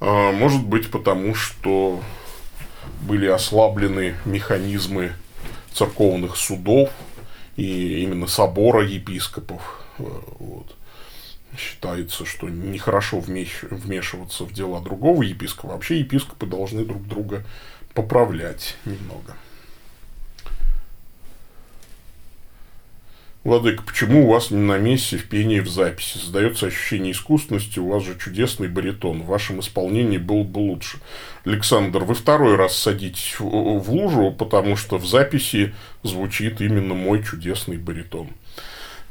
[0.00, 2.00] Э, может быть, потому что
[3.02, 5.12] были ослаблены механизмы
[5.72, 6.90] церковных судов,
[7.56, 9.84] и именно собора епископов.
[9.98, 10.04] Э,
[10.38, 10.74] вот.
[11.56, 15.74] Считается, что нехорошо вмешиваться в дела другого епископа.
[15.74, 17.44] Вообще епископы должны друг друга
[17.94, 19.36] поправлять немного.
[23.44, 26.16] Владыка, почему у вас не на месте в пении в записи?
[26.16, 29.20] Создается ощущение искусственности, у вас же чудесный баритон.
[29.20, 30.96] В вашем исполнении был бы лучше.
[31.44, 37.22] Александр, вы второй раз садитесь в, в лужу, потому что в записи звучит именно мой
[37.22, 38.28] чудесный баритон.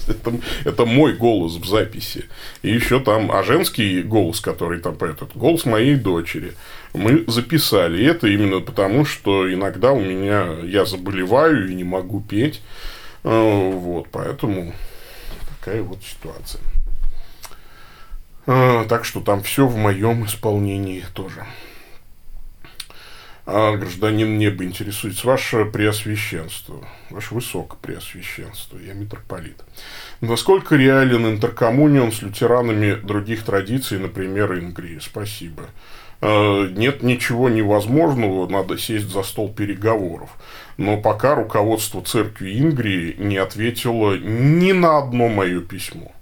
[0.08, 0.32] Это,
[0.64, 2.24] это мой голос в записи.
[2.62, 6.54] И еще там, а женский голос, который там этот, голос моей дочери.
[6.94, 8.04] Мы записали.
[8.04, 12.60] Это именно потому, что иногда у меня, я заболеваю и не могу петь.
[13.24, 14.72] А, вот, поэтому
[15.58, 16.62] такая вот ситуация.
[18.46, 21.44] А, так что там все в моем исполнении тоже.
[23.50, 29.56] А гражданин неба интересуется ваше преосвященство, ваше высокопреосвященство, я митрополит.
[30.20, 34.98] Насколько реален интеркоммунион с лютеранами других традиций, например, Ингрии?
[34.98, 35.62] Спасибо.
[36.20, 40.28] А, нет ничего невозможного, надо сесть за стол переговоров.
[40.76, 46.12] Но пока руководство церкви Ингрии не ответило ни на одно мое письмо.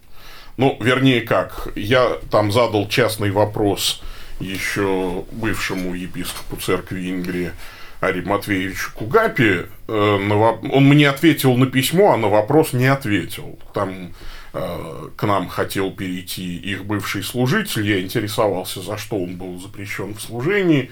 [0.57, 4.01] Ну, вернее как, я там задал частный вопрос–
[4.41, 7.53] еще бывшему епископу церкви Ингрии
[8.01, 13.59] Ари Матвеевичу Кугапи, э, он мне ответил на письмо, а на вопрос не ответил.
[13.73, 14.13] Там
[14.53, 20.15] э, к нам хотел перейти их бывший служитель, я интересовался, за что он был запрещен
[20.15, 20.91] в служении.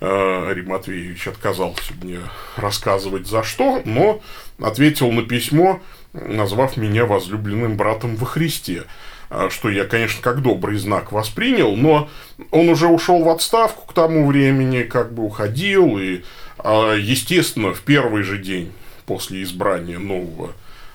[0.00, 2.20] Э, Ари Матвеевич отказался мне
[2.56, 4.22] рассказывать за что, но
[4.62, 5.80] ответил на письмо,
[6.12, 8.84] назвав меня возлюбленным братом во Христе.
[9.30, 12.08] А, что я, конечно, как добрый знак воспринял, но
[12.50, 16.22] он уже ушел в отставку к тому времени, как бы уходил, и,
[16.58, 18.72] а, естественно, в первый же день
[19.06, 20.52] после избрания нового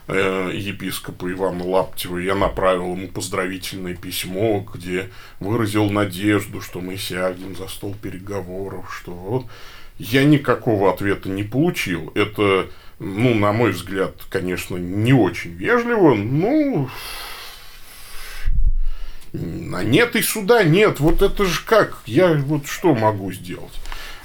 [0.07, 5.09] э, епископа Ивана Лаптева я направил ему поздравительное письмо, где
[5.39, 9.45] выразил надежду, что мы сядем за стол переговоров, что вот
[9.99, 12.11] я никакого ответа не получил.
[12.15, 12.67] Это,
[12.99, 16.89] ну, на мой взгляд, конечно, не очень вежливо, ну,
[19.33, 20.99] а нет и суда нет.
[20.99, 22.01] Вот это же как?
[22.05, 23.73] Я вот что могу сделать?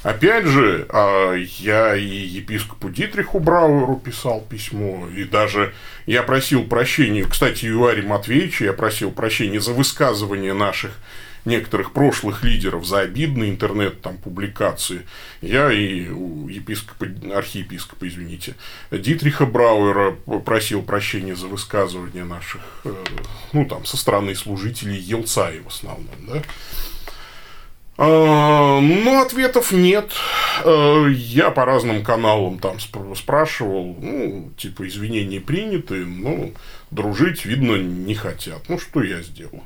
[0.04, 5.72] Опять же, а, я и епископу Дитриху Брауэру писал письмо, и даже
[6.04, 10.92] я просил прощения, кстати, Юария Матвеевича, я просил прощения за высказывание наших
[11.44, 15.06] некоторых прошлых лидеров за обидные интернет там публикации.
[15.40, 18.54] Я и у епископа, архиепископа, извините,
[18.90, 20.12] Дитриха Брауэра
[20.44, 22.94] просил прощения за высказывания наших, э,
[23.52, 26.42] ну, там, со стороны служителей Елцаи в основном, да.
[27.96, 30.10] А, но ответов нет.
[30.64, 32.78] Э, я по разным каналам там
[33.14, 36.50] спрашивал, ну, типа, извинения приняты, но
[36.90, 38.68] дружить, видно, не хотят.
[38.68, 39.62] Ну, что я сделал?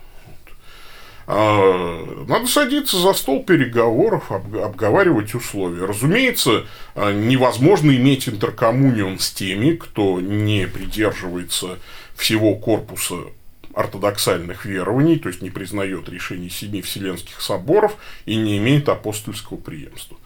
[1.31, 5.85] А, надо садиться за стол переговоров, обговаривать условия.
[5.85, 6.65] Разумеется,
[6.95, 11.79] а, невозможно иметь интеркоммунион с теми, кто не придерживается
[12.17, 13.17] всего корпуса
[13.75, 20.17] ортодоксальных верований, то есть не признает решений семи вселенских соборов и не имеет апостольского преемства.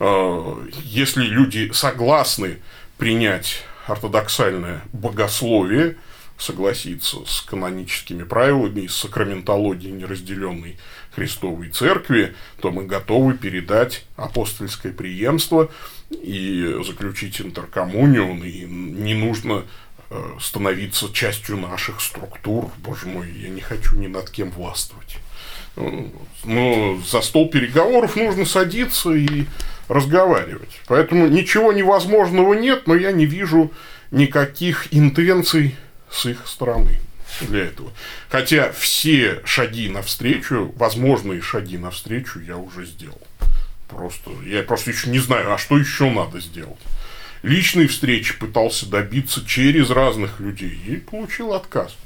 [0.00, 2.58] А, если люди согласны
[2.96, 5.98] принять ортодоксальное богословие,
[6.38, 10.78] согласиться с каноническими правилами и с сакраментологией неразделенной
[11.14, 15.70] Христовой Церкви, то мы готовы передать апостольское преемство
[16.10, 19.64] и заключить интеркоммунион, и не нужно
[20.10, 22.70] э, становиться частью наших структур.
[22.78, 25.16] Боже мой, я не хочу ни над кем властвовать.
[26.44, 29.44] Но за стол переговоров нужно садиться и
[29.88, 30.80] разговаривать.
[30.86, 33.72] Поэтому ничего невозможного нет, но я не вижу
[34.10, 35.76] никаких интенций
[36.10, 36.98] с их стороны
[37.40, 37.92] для этого.
[38.28, 43.20] Хотя все шаги навстречу, возможные шаги навстречу я уже сделал.
[43.88, 46.80] Просто, я просто еще не знаю, а что еще надо сделать.
[47.42, 51.96] Личной встречи пытался добиться через разных людей и получил отказ.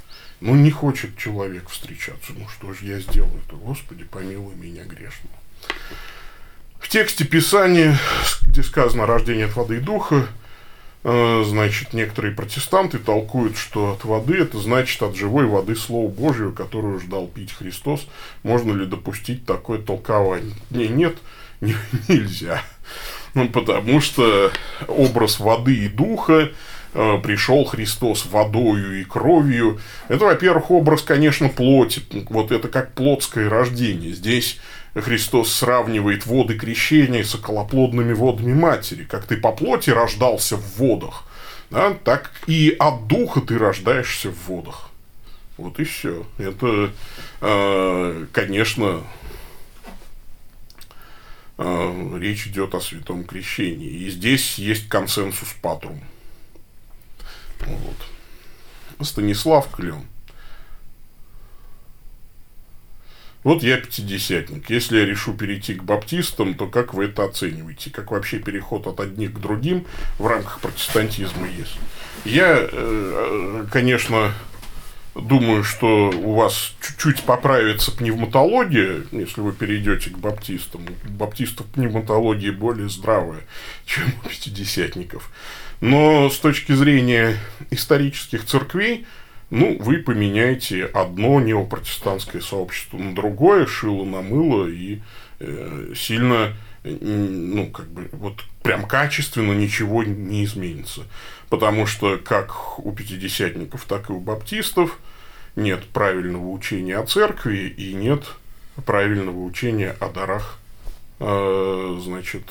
[0.41, 2.33] Ну, не хочет человек встречаться.
[2.37, 3.57] Ну, что же я сделаю-то?
[3.57, 5.35] Господи, помилуй меня грешного.
[6.79, 7.99] В тексте Писания,
[8.43, 10.27] где сказано «рождение от воды и духа»,
[11.03, 17.01] значит, некоторые протестанты толкуют, что от воды это значит от живой воды Слова Божьего, которую
[17.01, 18.07] ждал пить Христос.
[18.43, 20.55] Можно ли допустить такое толкование?
[20.71, 21.17] Не, нет,
[21.61, 21.75] не,
[22.09, 22.63] нельзя.
[23.35, 24.53] Ну, потому что
[24.87, 26.51] образ воды и духа
[26.95, 29.81] Э, пришел Христос водою и кровью.
[30.09, 32.03] Это, во-первых, образ, конечно, плоти.
[32.29, 34.13] Вот это как плотское рождение.
[34.13, 34.61] Здесь
[34.95, 39.05] Христос сравнивает воды крещения с околоплодными водами матери.
[39.05, 41.25] Как ты по плоти рождался в водах,
[41.71, 44.91] да, так и от духа ты рождаешься в водах.
[45.57, 46.27] Вот и все.
[46.37, 46.93] Это,
[47.41, 49.03] э, конечно,
[51.57, 53.89] э, речь идет о святом крещении.
[53.89, 56.03] И здесь есть консенсус патрум.
[57.61, 59.07] Вот.
[59.07, 60.07] Станислав Клен.
[63.45, 64.71] Вот я пятидесятник.
[64.71, 67.91] Если я решу перейти к баптистам, то как вы это оцениваете?
[67.91, 69.85] Как вообще переход от одних к другим
[70.19, 71.77] в рамках протестантизма есть?
[72.25, 74.33] Я, э, конечно,
[75.15, 80.87] думаю, что у вас чуть-чуть поправится пневматология, если вы перейдете к баптистам.
[81.07, 83.41] У баптистов пневматология более здравая,
[83.87, 85.31] чем у пятидесятников.
[85.81, 87.37] Но с точки зрения
[87.71, 89.05] исторических церквей,
[89.53, 95.03] ну, вы поменяете одно неопротестантское сообщество на другое, шило на мыло, и
[95.41, 101.03] э, сильно, ну, как бы, вот прям качественно ничего не изменится.
[101.51, 104.99] Потому что как у пятидесятников, так и у баптистов
[105.55, 108.25] нет правильного учения о церкви и нет
[108.87, 110.59] правильного учения о дарах,
[111.21, 112.45] э, значит,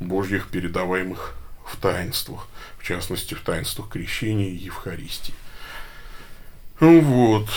[0.00, 2.48] божьих передаваемых в таинствах,
[2.78, 5.34] в частности, в таинствах крещения и Евхаристии.
[6.78, 7.48] Ну вот.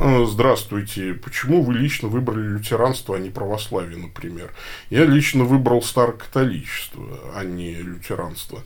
[0.00, 1.12] А, здравствуйте.
[1.12, 4.54] Почему вы лично выбрали лютеранство, а не православие, например?
[4.88, 7.04] Я лично выбрал старокатоличество,
[7.34, 8.62] а не лютеранство.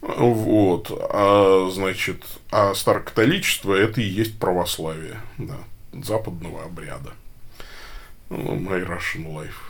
[0.00, 0.92] Вот.
[0.92, 5.58] А, значит, а старокатоличество это и есть православие, да,
[5.92, 7.10] западного обряда.
[8.28, 9.69] My Russian Life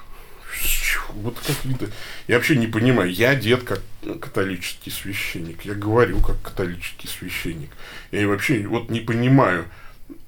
[1.14, 1.88] вот какие-то...
[2.28, 3.10] Я вообще не понимаю.
[3.12, 3.80] Я дед как
[4.20, 5.62] католический священник.
[5.62, 7.70] Я говорю как католический священник.
[8.10, 9.66] Я вообще вот не понимаю,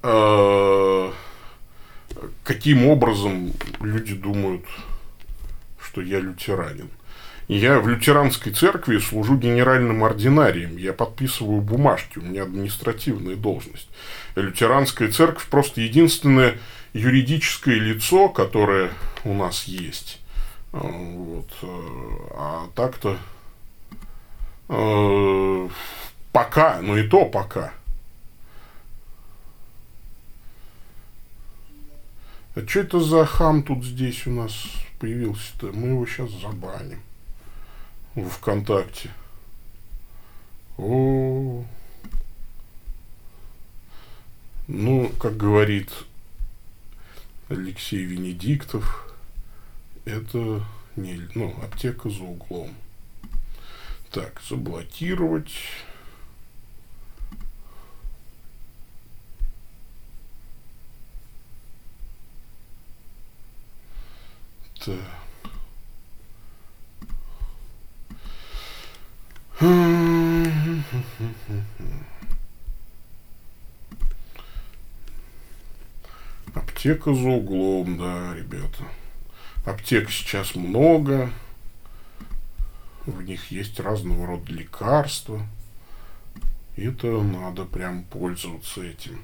[0.01, 1.11] э,
[2.43, 4.65] каким образом люди думают,
[5.81, 6.89] что я лютеранин.
[7.49, 10.77] Я в лютеранской церкви служу генеральным ординарием.
[10.77, 13.89] Я подписываю бумажки, у меня административная должность.
[14.35, 16.57] Лютеранская церковь просто единственное
[16.93, 18.91] юридическое лицо, которое
[19.25, 20.22] у нас есть.
[20.73, 21.47] Вот.
[22.35, 23.17] А так-то
[24.67, 25.69] э,
[26.31, 27.73] пока, ну и то пока.
[32.55, 34.65] А что это за хам тут здесь у нас
[34.99, 35.71] появился-то?
[35.73, 37.01] Мы его сейчас забаним.
[38.15, 39.09] В ВКонтакте.
[40.77, 41.63] О,
[44.67, 45.91] ну, как говорит
[47.49, 49.12] Алексей Венедиктов,
[50.05, 52.75] это не, ну, аптека за углом.
[54.11, 55.53] Так, заблокировать.
[64.79, 64.99] Так.
[76.53, 78.83] Аптека за углом, да, ребята.
[79.65, 81.31] Аптек сейчас много.
[83.05, 85.45] В них есть разного рода лекарства.
[86.75, 89.21] Это надо прям пользоваться этим.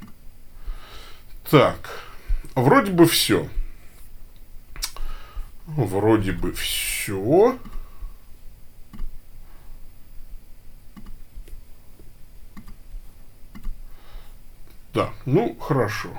[1.49, 2.05] Так,
[2.55, 3.49] вроде бы все.
[5.65, 7.57] Вроде бы все.
[14.93, 16.09] Да, ну хорошо.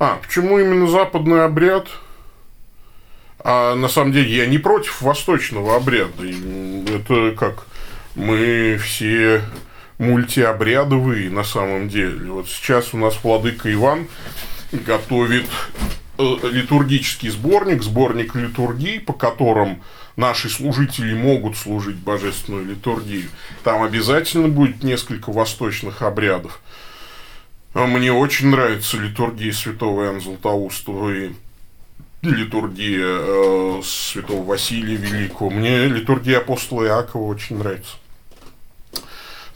[0.00, 1.86] А, почему именно западный обряд?
[3.38, 6.24] А на самом деле я не против восточного обряда.
[6.24, 7.66] Это как
[8.14, 9.42] мы все
[9.98, 12.32] мультиобрядовые на самом деле.
[12.32, 14.08] Вот сейчас у нас владыка Иван
[14.72, 15.44] готовит
[16.16, 19.82] э, литургический сборник, сборник литургий, по которым
[20.16, 23.28] наши служители могут служить божественную литургию.
[23.64, 26.62] Там обязательно будет несколько восточных обрядов.
[27.72, 31.30] А мне очень нравится литургия святого Иоанна Златоустова и
[32.22, 35.50] литургия э, святого Василия Великого.
[35.50, 37.96] Мне литургия апостола Иакова очень нравится.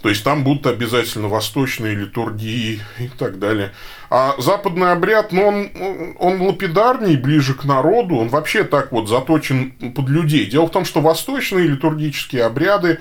[0.04, 3.72] То есть там будут обязательно восточные литургии и так далее.
[4.10, 5.70] А западный обряд, ну, он,
[6.18, 10.44] он лапидарней, ближе к народу, он вообще так вот заточен под людей.
[10.44, 13.00] Дело в том, что восточные литургические обряды,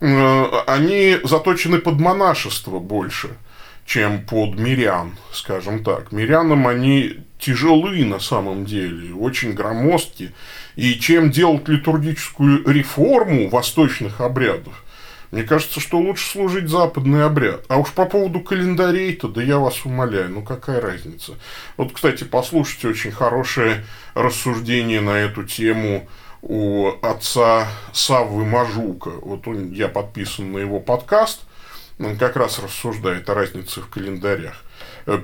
[0.00, 3.28] э, они заточены под монашество больше,
[3.88, 6.12] чем под мирян, скажем так.
[6.12, 10.32] Мирянам они тяжелы на самом деле, очень громоздки.
[10.76, 14.84] И чем делать литургическую реформу восточных обрядов,
[15.30, 17.64] мне кажется, что лучше служить западный обряд.
[17.68, 21.32] А уж по поводу календарей-то, да я вас умоляю, ну какая разница.
[21.78, 26.06] Вот, кстати, послушайте очень хорошее рассуждение на эту тему
[26.42, 29.12] у отца Саввы Мажука.
[29.22, 31.40] Вот он, я подписан на его подкаст,
[32.18, 34.64] как раз рассуждает о разнице в календарях.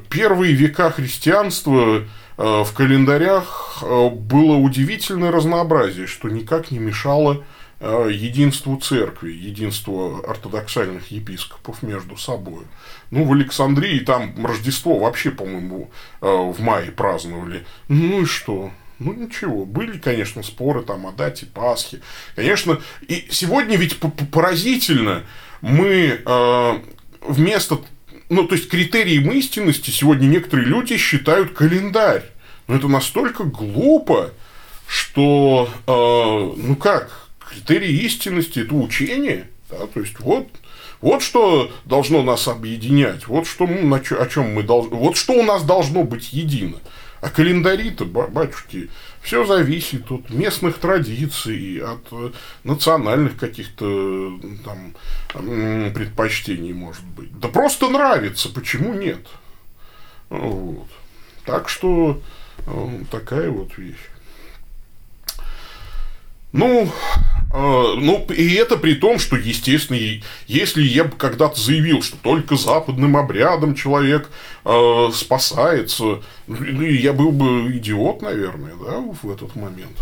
[0.08, 2.04] Первые века христианства э,
[2.36, 7.44] в календарях э, было удивительное разнообразие, что никак не мешало
[7.86, 12.64] Э, единству церкви, единству ортодоксальных епископов между собой.
[13.10, 15.90] Ну, в Александрии там Рождество вообще, по-моему,
[16.22, 17.66] э, в мае праздновали.
[17.88, 18.70] Ну и что?
[19.00, 22.00] Ну ничего, были, конечно, споры там о дате Пасхи.
[22.36, 25.24] Конечно, и сегодня ведь поразительно,
[25.64, 26.78] мы э,
[27.22, 27.80] вместо,
[28.28, 32.24] ну то есть критерием истинности сегодня некоторые люди считают календарь.
[32.66, 34.30] Но это настолько глупо,
[34.86, 39.48] что, э, ну как, критерий истинности– это учение.
[39.70, 40.48] Да, то есть, вот,
[41.00, 45.42] вот что должно нас объединять, вот что мы, о чем мы должны, вот что у
[45.42, 46.76] нас должно быть едино.
[47.24, 48.90] А календари-то, батюшки,
[49.22, 52.32] все зависит от местных традиций, от э,
[52.64, 54.94] национальных каких-то там
[55.32, 57.30] предпочтений, может быть.
[57.38, 59.26] Да просто нравится, почему нет?
[60.28, 60.86] Вот.
[61.46, 62.20] Так что
[62.66, 64.10] э, такая вот вещь.
[66.54, 66.88] Ну, э,
[67.52, 69.98] ну, и это при том, что, естественно,
[70.46, 74.30] если я бы когда-то заявил, что только западным обрядом человек
[74.64, 79.98] э, спасается, ну, я был бы идиот, наверное, да, в этот момент.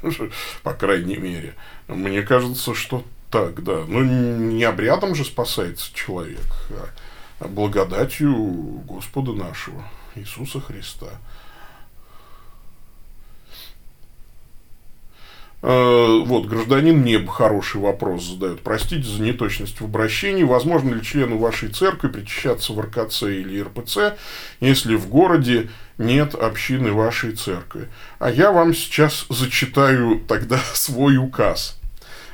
[0.62, 1.54] По крайней мере.
[1.88, 3.84] Мне кажется, что так, да.
[3.86, 6.46] Ну, не обрядом же спасается человек,
[7.38, 8.34] а благодатью
[8.88, 9.84] Господа нашего,
[10.14, 11.20] Иисуса Христа.
[15.62, 18.62] Вот, гражданин мне хороший вопрос задает.
[18.62, 20.42] Простите за неточность в обращении.
[20.42, 24.18] Возможно ли члену вашей церкви причащаться в РКЦ или РПЦ,
[24.58, 27.88] если в городе нет общины вашей церкви?
[28.18, 31.78] А я вам сейчас зачитаю тогда свой указ.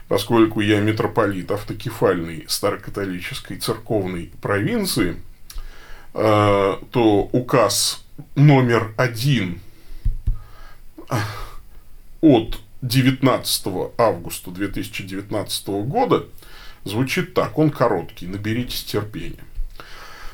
[0.09, 5.17] Поскольку я митрополит автокефальной старокатолической церковной провинции,
[6.15, 8.03] э, то указ
[8.35, 9.61] номер один
[12.23, 16.27] от 19 августа 2019 года
[16.85, 19.45] звучит так, он короткий, наберитесь терпения.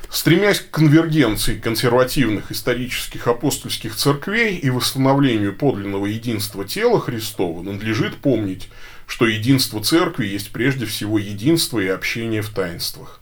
[0.09, 8.69] Стремясь к конвергенции консервативных исторических апостольских церквей и восстановлению подлинного единства тела Христова, надлежит помнить,
[9.07, 13.19] что единство церкви есть прежде всего единство и общение в таинствах.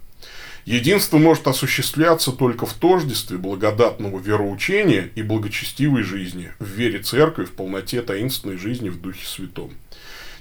[0.65, 7.51] Единство может осуществляться только в тождестве благодатного вероучения и благочестивой жизни, в вере церкви, в
[7.51, 9.71] полноте таинственной жизни в Духе Святом.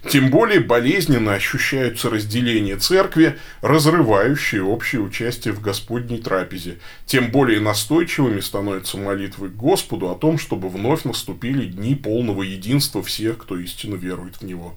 [0.09, 6.79] Тем более болезненно ощущаются разделения церкви, разрывающие общее участие в Господней трапезе.
[7.07, 13.03] Тем более настойчивыми становятся молитвы к Господу о том, чтобы вновь наступили дни полного единства
[13.03, 14.77] всех, кто истинно верует в Него.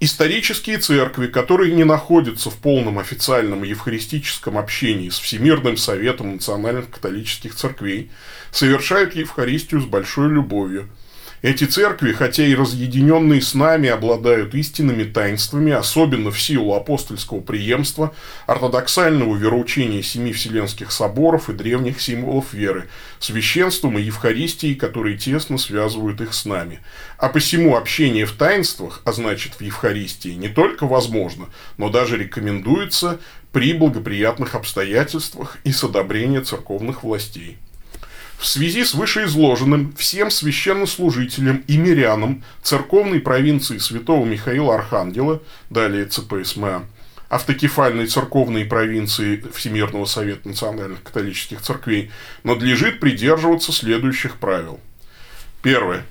[0.00, 7.56] Исторические церкви, которые не находятся в полном официальном евхаристическом общении с Всемирным Советом национальных католических
[7.56, 8.12] церквей,
[8.52, 10.88] совершают Евхаристию с большой любовью.
[11.40, 18.12] Эти церкви, хотя и разъединенные с нами, обладают истинными таинствами, особенно в силу апостольского преемства,
[18.46, 22.88] ортодоксального вероучения семи вселенских соборов и древних символов веры,
[23.20, 26.80] священством и Евхаристией, которые тесно связывают их с нами.
[27.18, 33.20] А посему общение в таинствах, а значит в Евхаристии, не только возможно, но даже рекомендуется
[33.52, 37.58] при благоприятных обстоятельствах и с одобрения церковных властей.
[38.38, 46.86] В связи с вышеизложенным всем священнослужителям и мирянам церковной провинции святого Михаила Архангела, далее ЦПСМА,
[47.28, 52.12] автокефальной церковной провинции Всемирного Совета Национальных Католических Церквей,
[52.44, 54.78] надлежит придерживаться следующих правил.
[55.60, 56.04] Первое.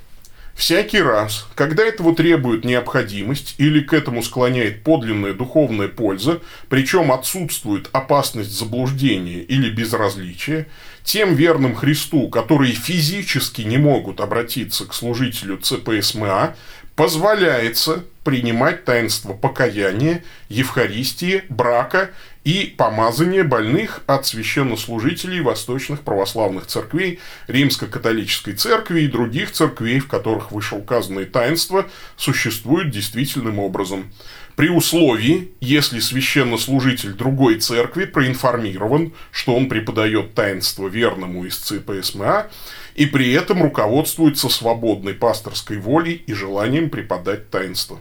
[0.53, 7.89] Всякий раз, когда этого требует необходимость или к этому склоняет подлинная духовная польза, причем отсутствует
[7.93, 10.65] опасность заблуждения или безразличия,
[11.07, 16.53] тем верным Христу, которые физически не могут обратиться к служителю ЦПСМА,
[16.97, 22.09] позволяется принимать таинство покаяния, Евхаристии, брака
[22.47, 30.53] и помазания больных от священнослужителей восточных православных церквей, Римско-католической церкви и других церквей, в которых
[30.53, 34.13] вышеуказанные таинства существуют действительным образом.
[34.55, 42.47] При условии, если священнослужитель другой церкви проинформирован, что он преподает таинство верному из ЦПСМА,
[42.95, 47.99] и при этом руководствуется свободной пасторской волей и желанием преподать таинство.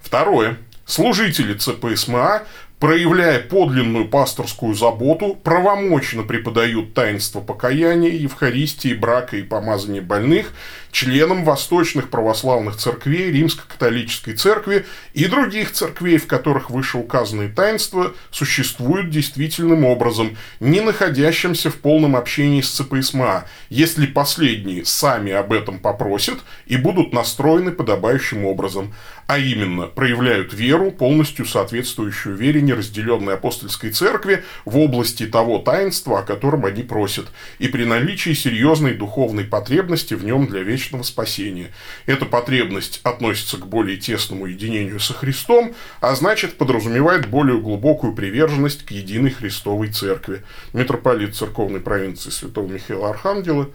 [0.00, 0.58] Второе.
[0.84, 2.44] Служители ЦПСМА
[2.78, 10.52] проявляя подлинную пасторскую заботу, правомочно преподают таинство покаяния, Евхаристии, брака и помазания больных
[10.90, 19.84] членам восточных православных церквей, Римско-католической церкви и других церквей, в которых вышеуказанные таинства существуют действительным
[19.84, 26.76] образом, не находящимся в полном общении с ЦПСМА, если последние сами об этом попросят и
[26.76, 28.94] будут настроены подобающим образом,
[29.28, 36.22] а именно проявляют веру, полностью соответствующую вере неразделенной апостольской церкви в области того таинства, о
[36.22, 37.26] котором они просят,
[37.58, 41.72] и при наличии серьезной духовной потребности в нем для вечного спасения.
[42.06, 48.86] Эта потребность относится к более тесному единению со Христом, а значит подразумевает более глубокую приверженность
[48.86, 50.42] к единой Христовой Церкви.
[50.72, 53.68] Митрополит церковной провинции Святого Михаила Архангела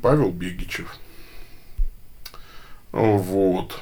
[0.00, 0.94] Павел Бегичев.
[2.92, 3.80] Вот.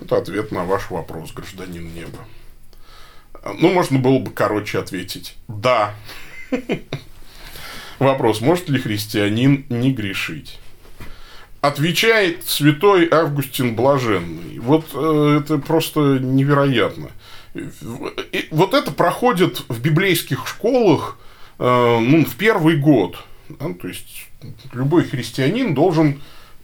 [0.00, 2.18] Это ответ на ваш вопрос, гражданин неба.
[3.44, 5.36] Ну, можно было бы короче ответить.
[5.48, 5.94] Да.
[7.98, 10.58] Вопрос, может ли христианин не грешить?
[11.60, 14.60] Отвечает святой Августин Блаженный.
[14.60, 17.10] Вот э, это просто невероятно.
[17.54, 21.18] И вот это проходит в библейских школах
[21.58, 23.18] э, ну, в первый год.
[23.48, 23.72] Да?
[23.74, 24.28] То есть
[24.72, 26.22] любой христианин должен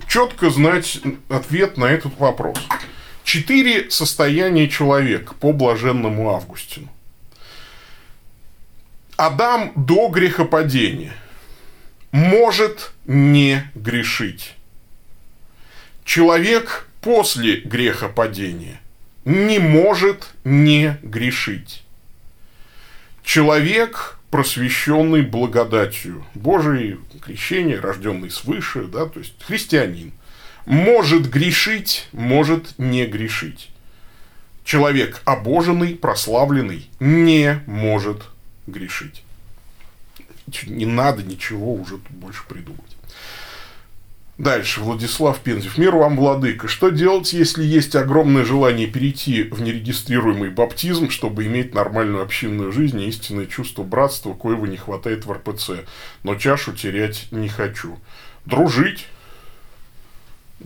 [0.08, 2.58] четко знать ответ на этот вопрос.
[3.24, 6.88] Четыре состояния человека по блаженному Августину.
[9.16, 11.12] Адам до грехопадения–
[12.14, 14.54] может не грешить.
[16.04, 18.80] Человек после грехопадения
[19.24, 21.82] не может не грешить.
[23.24, 30.12] Человек, просвещенный благодатью Божией, крещение, рожденный свыше, да, то есть христианин,
[30.66, 33.70] может грешить, может не грешить.
[34.64, 38.22] Человек обоженный, прославленный, не может
[38.66, 39.24] грешить
[40.66, 42.80] не надо ничего уже тут больше придумать.
[44.36, 45.78] Дальше, Владислав Пензев.
[45.78, 46.66] Мир вам, владыка.
[46.66, 53.00] Что делать, если есть огромное желание перейти в нерегистрируемый баптизм, чтобы иметь нормальную общинную жизнь
[53.00, 55.84] и истинное чувство братства, коего не хватает в РПЦ,
[56.24, 57.96] но чашу терять не хочу?
[58.44, 59.06] Дружить.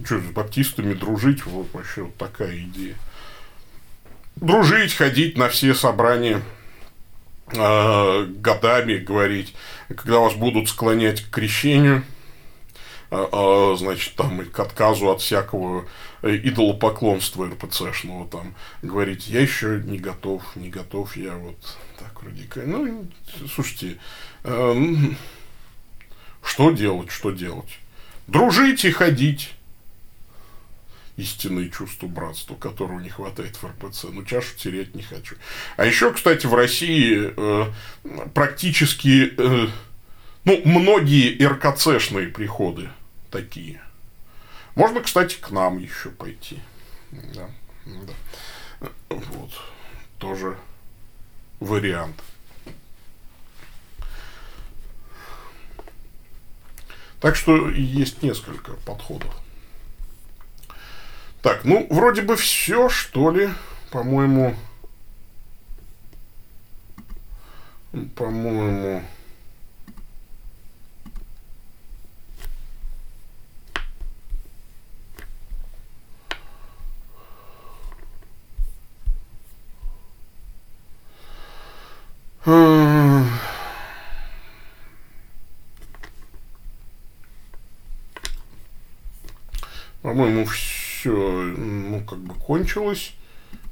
[0.05, 1.44] Что, с баптистами дружить?
[1.46, 2.96] Вот вообще вот такая идея.
[4.36, 6.42] Дружить, ходить на все собрания–
[7.53, 9.55] Э, годами говорить,
[9.88, 12.03] когда вас будут склонять к крещению,
[13.11, 15.86] э, э, значит, там, и к отказу от всякого
[16.22, 21.57] идолопоклонства РПЦшного, там, говорить, я еще не готов, не готов, я вот
[21.99, 22.12] так
[22.51, 23.07] как, ну,
[23.55, 23.96] слушайте,
[26.42, 27.78] что делать, что делать?
[28.26, 29.55] Дружить и ходить
[31.19, 34.05] истинное чувство братства, которого не хватает в РПЦ.
[34.05, 35.35] Но чашу терять не хочу.
[35.77, 37.73] А еще, кстати, в России э,
[38.35, 39.69] практически э,
[40.45, 42.89] ну, многие РКЦшные приходы
[43.31, 43.83] такие.
[44.77, 46.61] Можно, кстати, к нам еще пойти.
[47.11, 47.51] Да,
[47.85, 48.89] да.
[49.11, 49.51] Вот.
[50.19, 50.57] Тоже
[51.59, 52.23] вариант.
[57.21, 59.35] Так что есть несколько подходов.
[61.43, 63.49] Так, ну, вроде бы все, что ли,
[63.91, 64.55] по-моему,
[68.16, 69.03] по-моему,
[90.47, 92.01] все, ну,
[92.69, 93.14] как бы кончилось.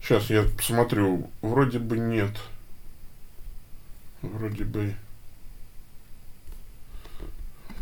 [0.02, 1.30] Сейчас я посмотрю.
[1.42, 2.32] Вроде бы нет.
[4.22, 4.94] Вроде бы...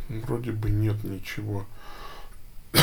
[0.09, 1.67] Вроде бы нет ничего.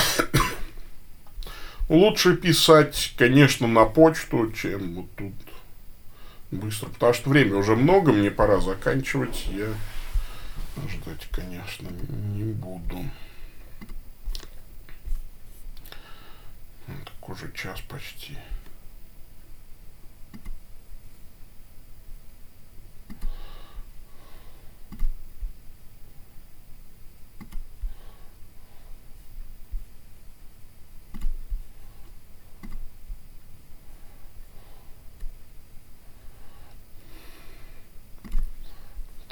[1.90, 5.34] Лучше писать, конечно, на почту, чем вот тут
[6.52, 6.90] быстро.
[6.90, 9.48] Потому что время уже много, мне пора заканчивать.
[9.52, 9.68] Я
[10.90, 11.90] ждать, конечно,
[12.36, 13.06] не буду.
[16.88, 18.38] Так уже час почти.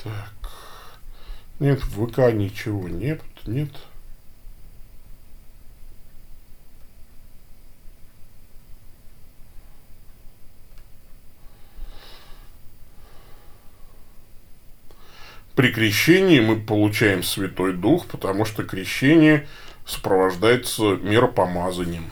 [0.01, 0.33] Так.
[1.59, 3.69] Нет, в ВК ничего нет, нет.
[15.59, 19.45] При крещении мы получаем Святой Дух, потому что крещение
[19.85, 22.05] сопровождается миропомазанием.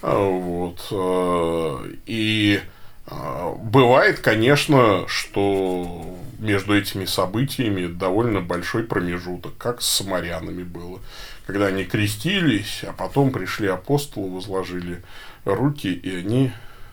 [0.00, 0.86] А, вот.
[0.92, 2.60] Э, и
[3.08, 11.00] а, бывает, конечно, что между этими событиями довольно большой промежуток, как с самарянами было.
[11.48, 15.02] Когда они крестились, а потом пришли апостолы, возложили
[15.44, 16.52] руки, и они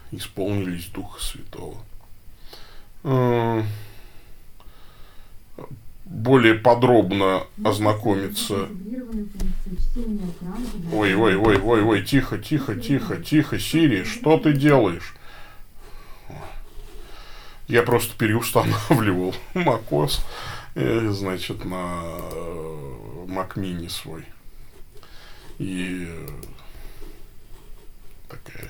[0.10, 1.78] исполнились Духа Святого.
[6.06, 8.68] Э, более подробно ознакомиться.
[10.92, 15.16] Ой, ой, ой, ой, ой, тихо, тихо, тихо, тихо, Сири, что ты делаешь?
[17.68, 20.20] Я просто переустанавливал macOS,
[20.76, 22.04] э, значит, на
[23.28, 24.26] Mac Mini свой.
[25.60, 26.08] И
[28.28, 28.68] такая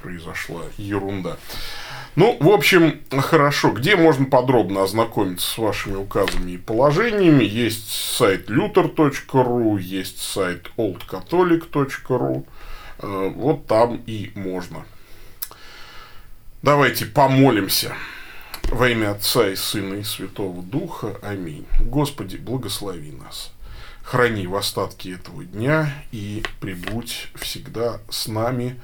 [0.00, 1.36] произошла ерунда.
[2.16, 3.70] Ну, в общем, хорошо.
[3.70, 7.44] Где можно подробно ознакомиться с вашими указами и положениями?
[7.44, 12.44] Есть сайт luther.ru, есть сайт oldcatholic.ru.
[12.98, 14.84] Э, вот там и можно.
[16.62, 17.94] Давайте помолимся.
[18.64, 21.18] Во имя Отца и Сына и Святого Духа.
[21.22, 21.66] Аминь.
[21.80, 23.52] Господи, благослови нас.
[24.02, 28.80] Храни в остатки этого дня и прибудь всегда с нами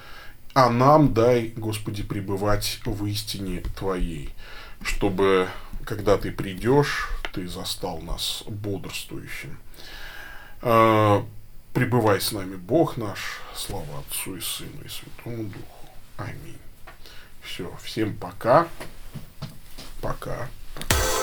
[0.55, 4.33] а нам дай, Господи, пребывать в истине Твоей,
[4.83, 5.49] чтобы,
[5.85, 9.59] когда Ты придешь, Ты застал нас бодрствующим.
[10.63, 11.27] А,
[11.73, 15.89] пребывай с нами, Бог наш, слава Отцу и Сыну и Святому Духу.
[16.17, 16.59] Аминь.
[17.43, 18.69] Все, всем пока.
[20.01, 20.49] Пока.
[20.75, 21.14] пока.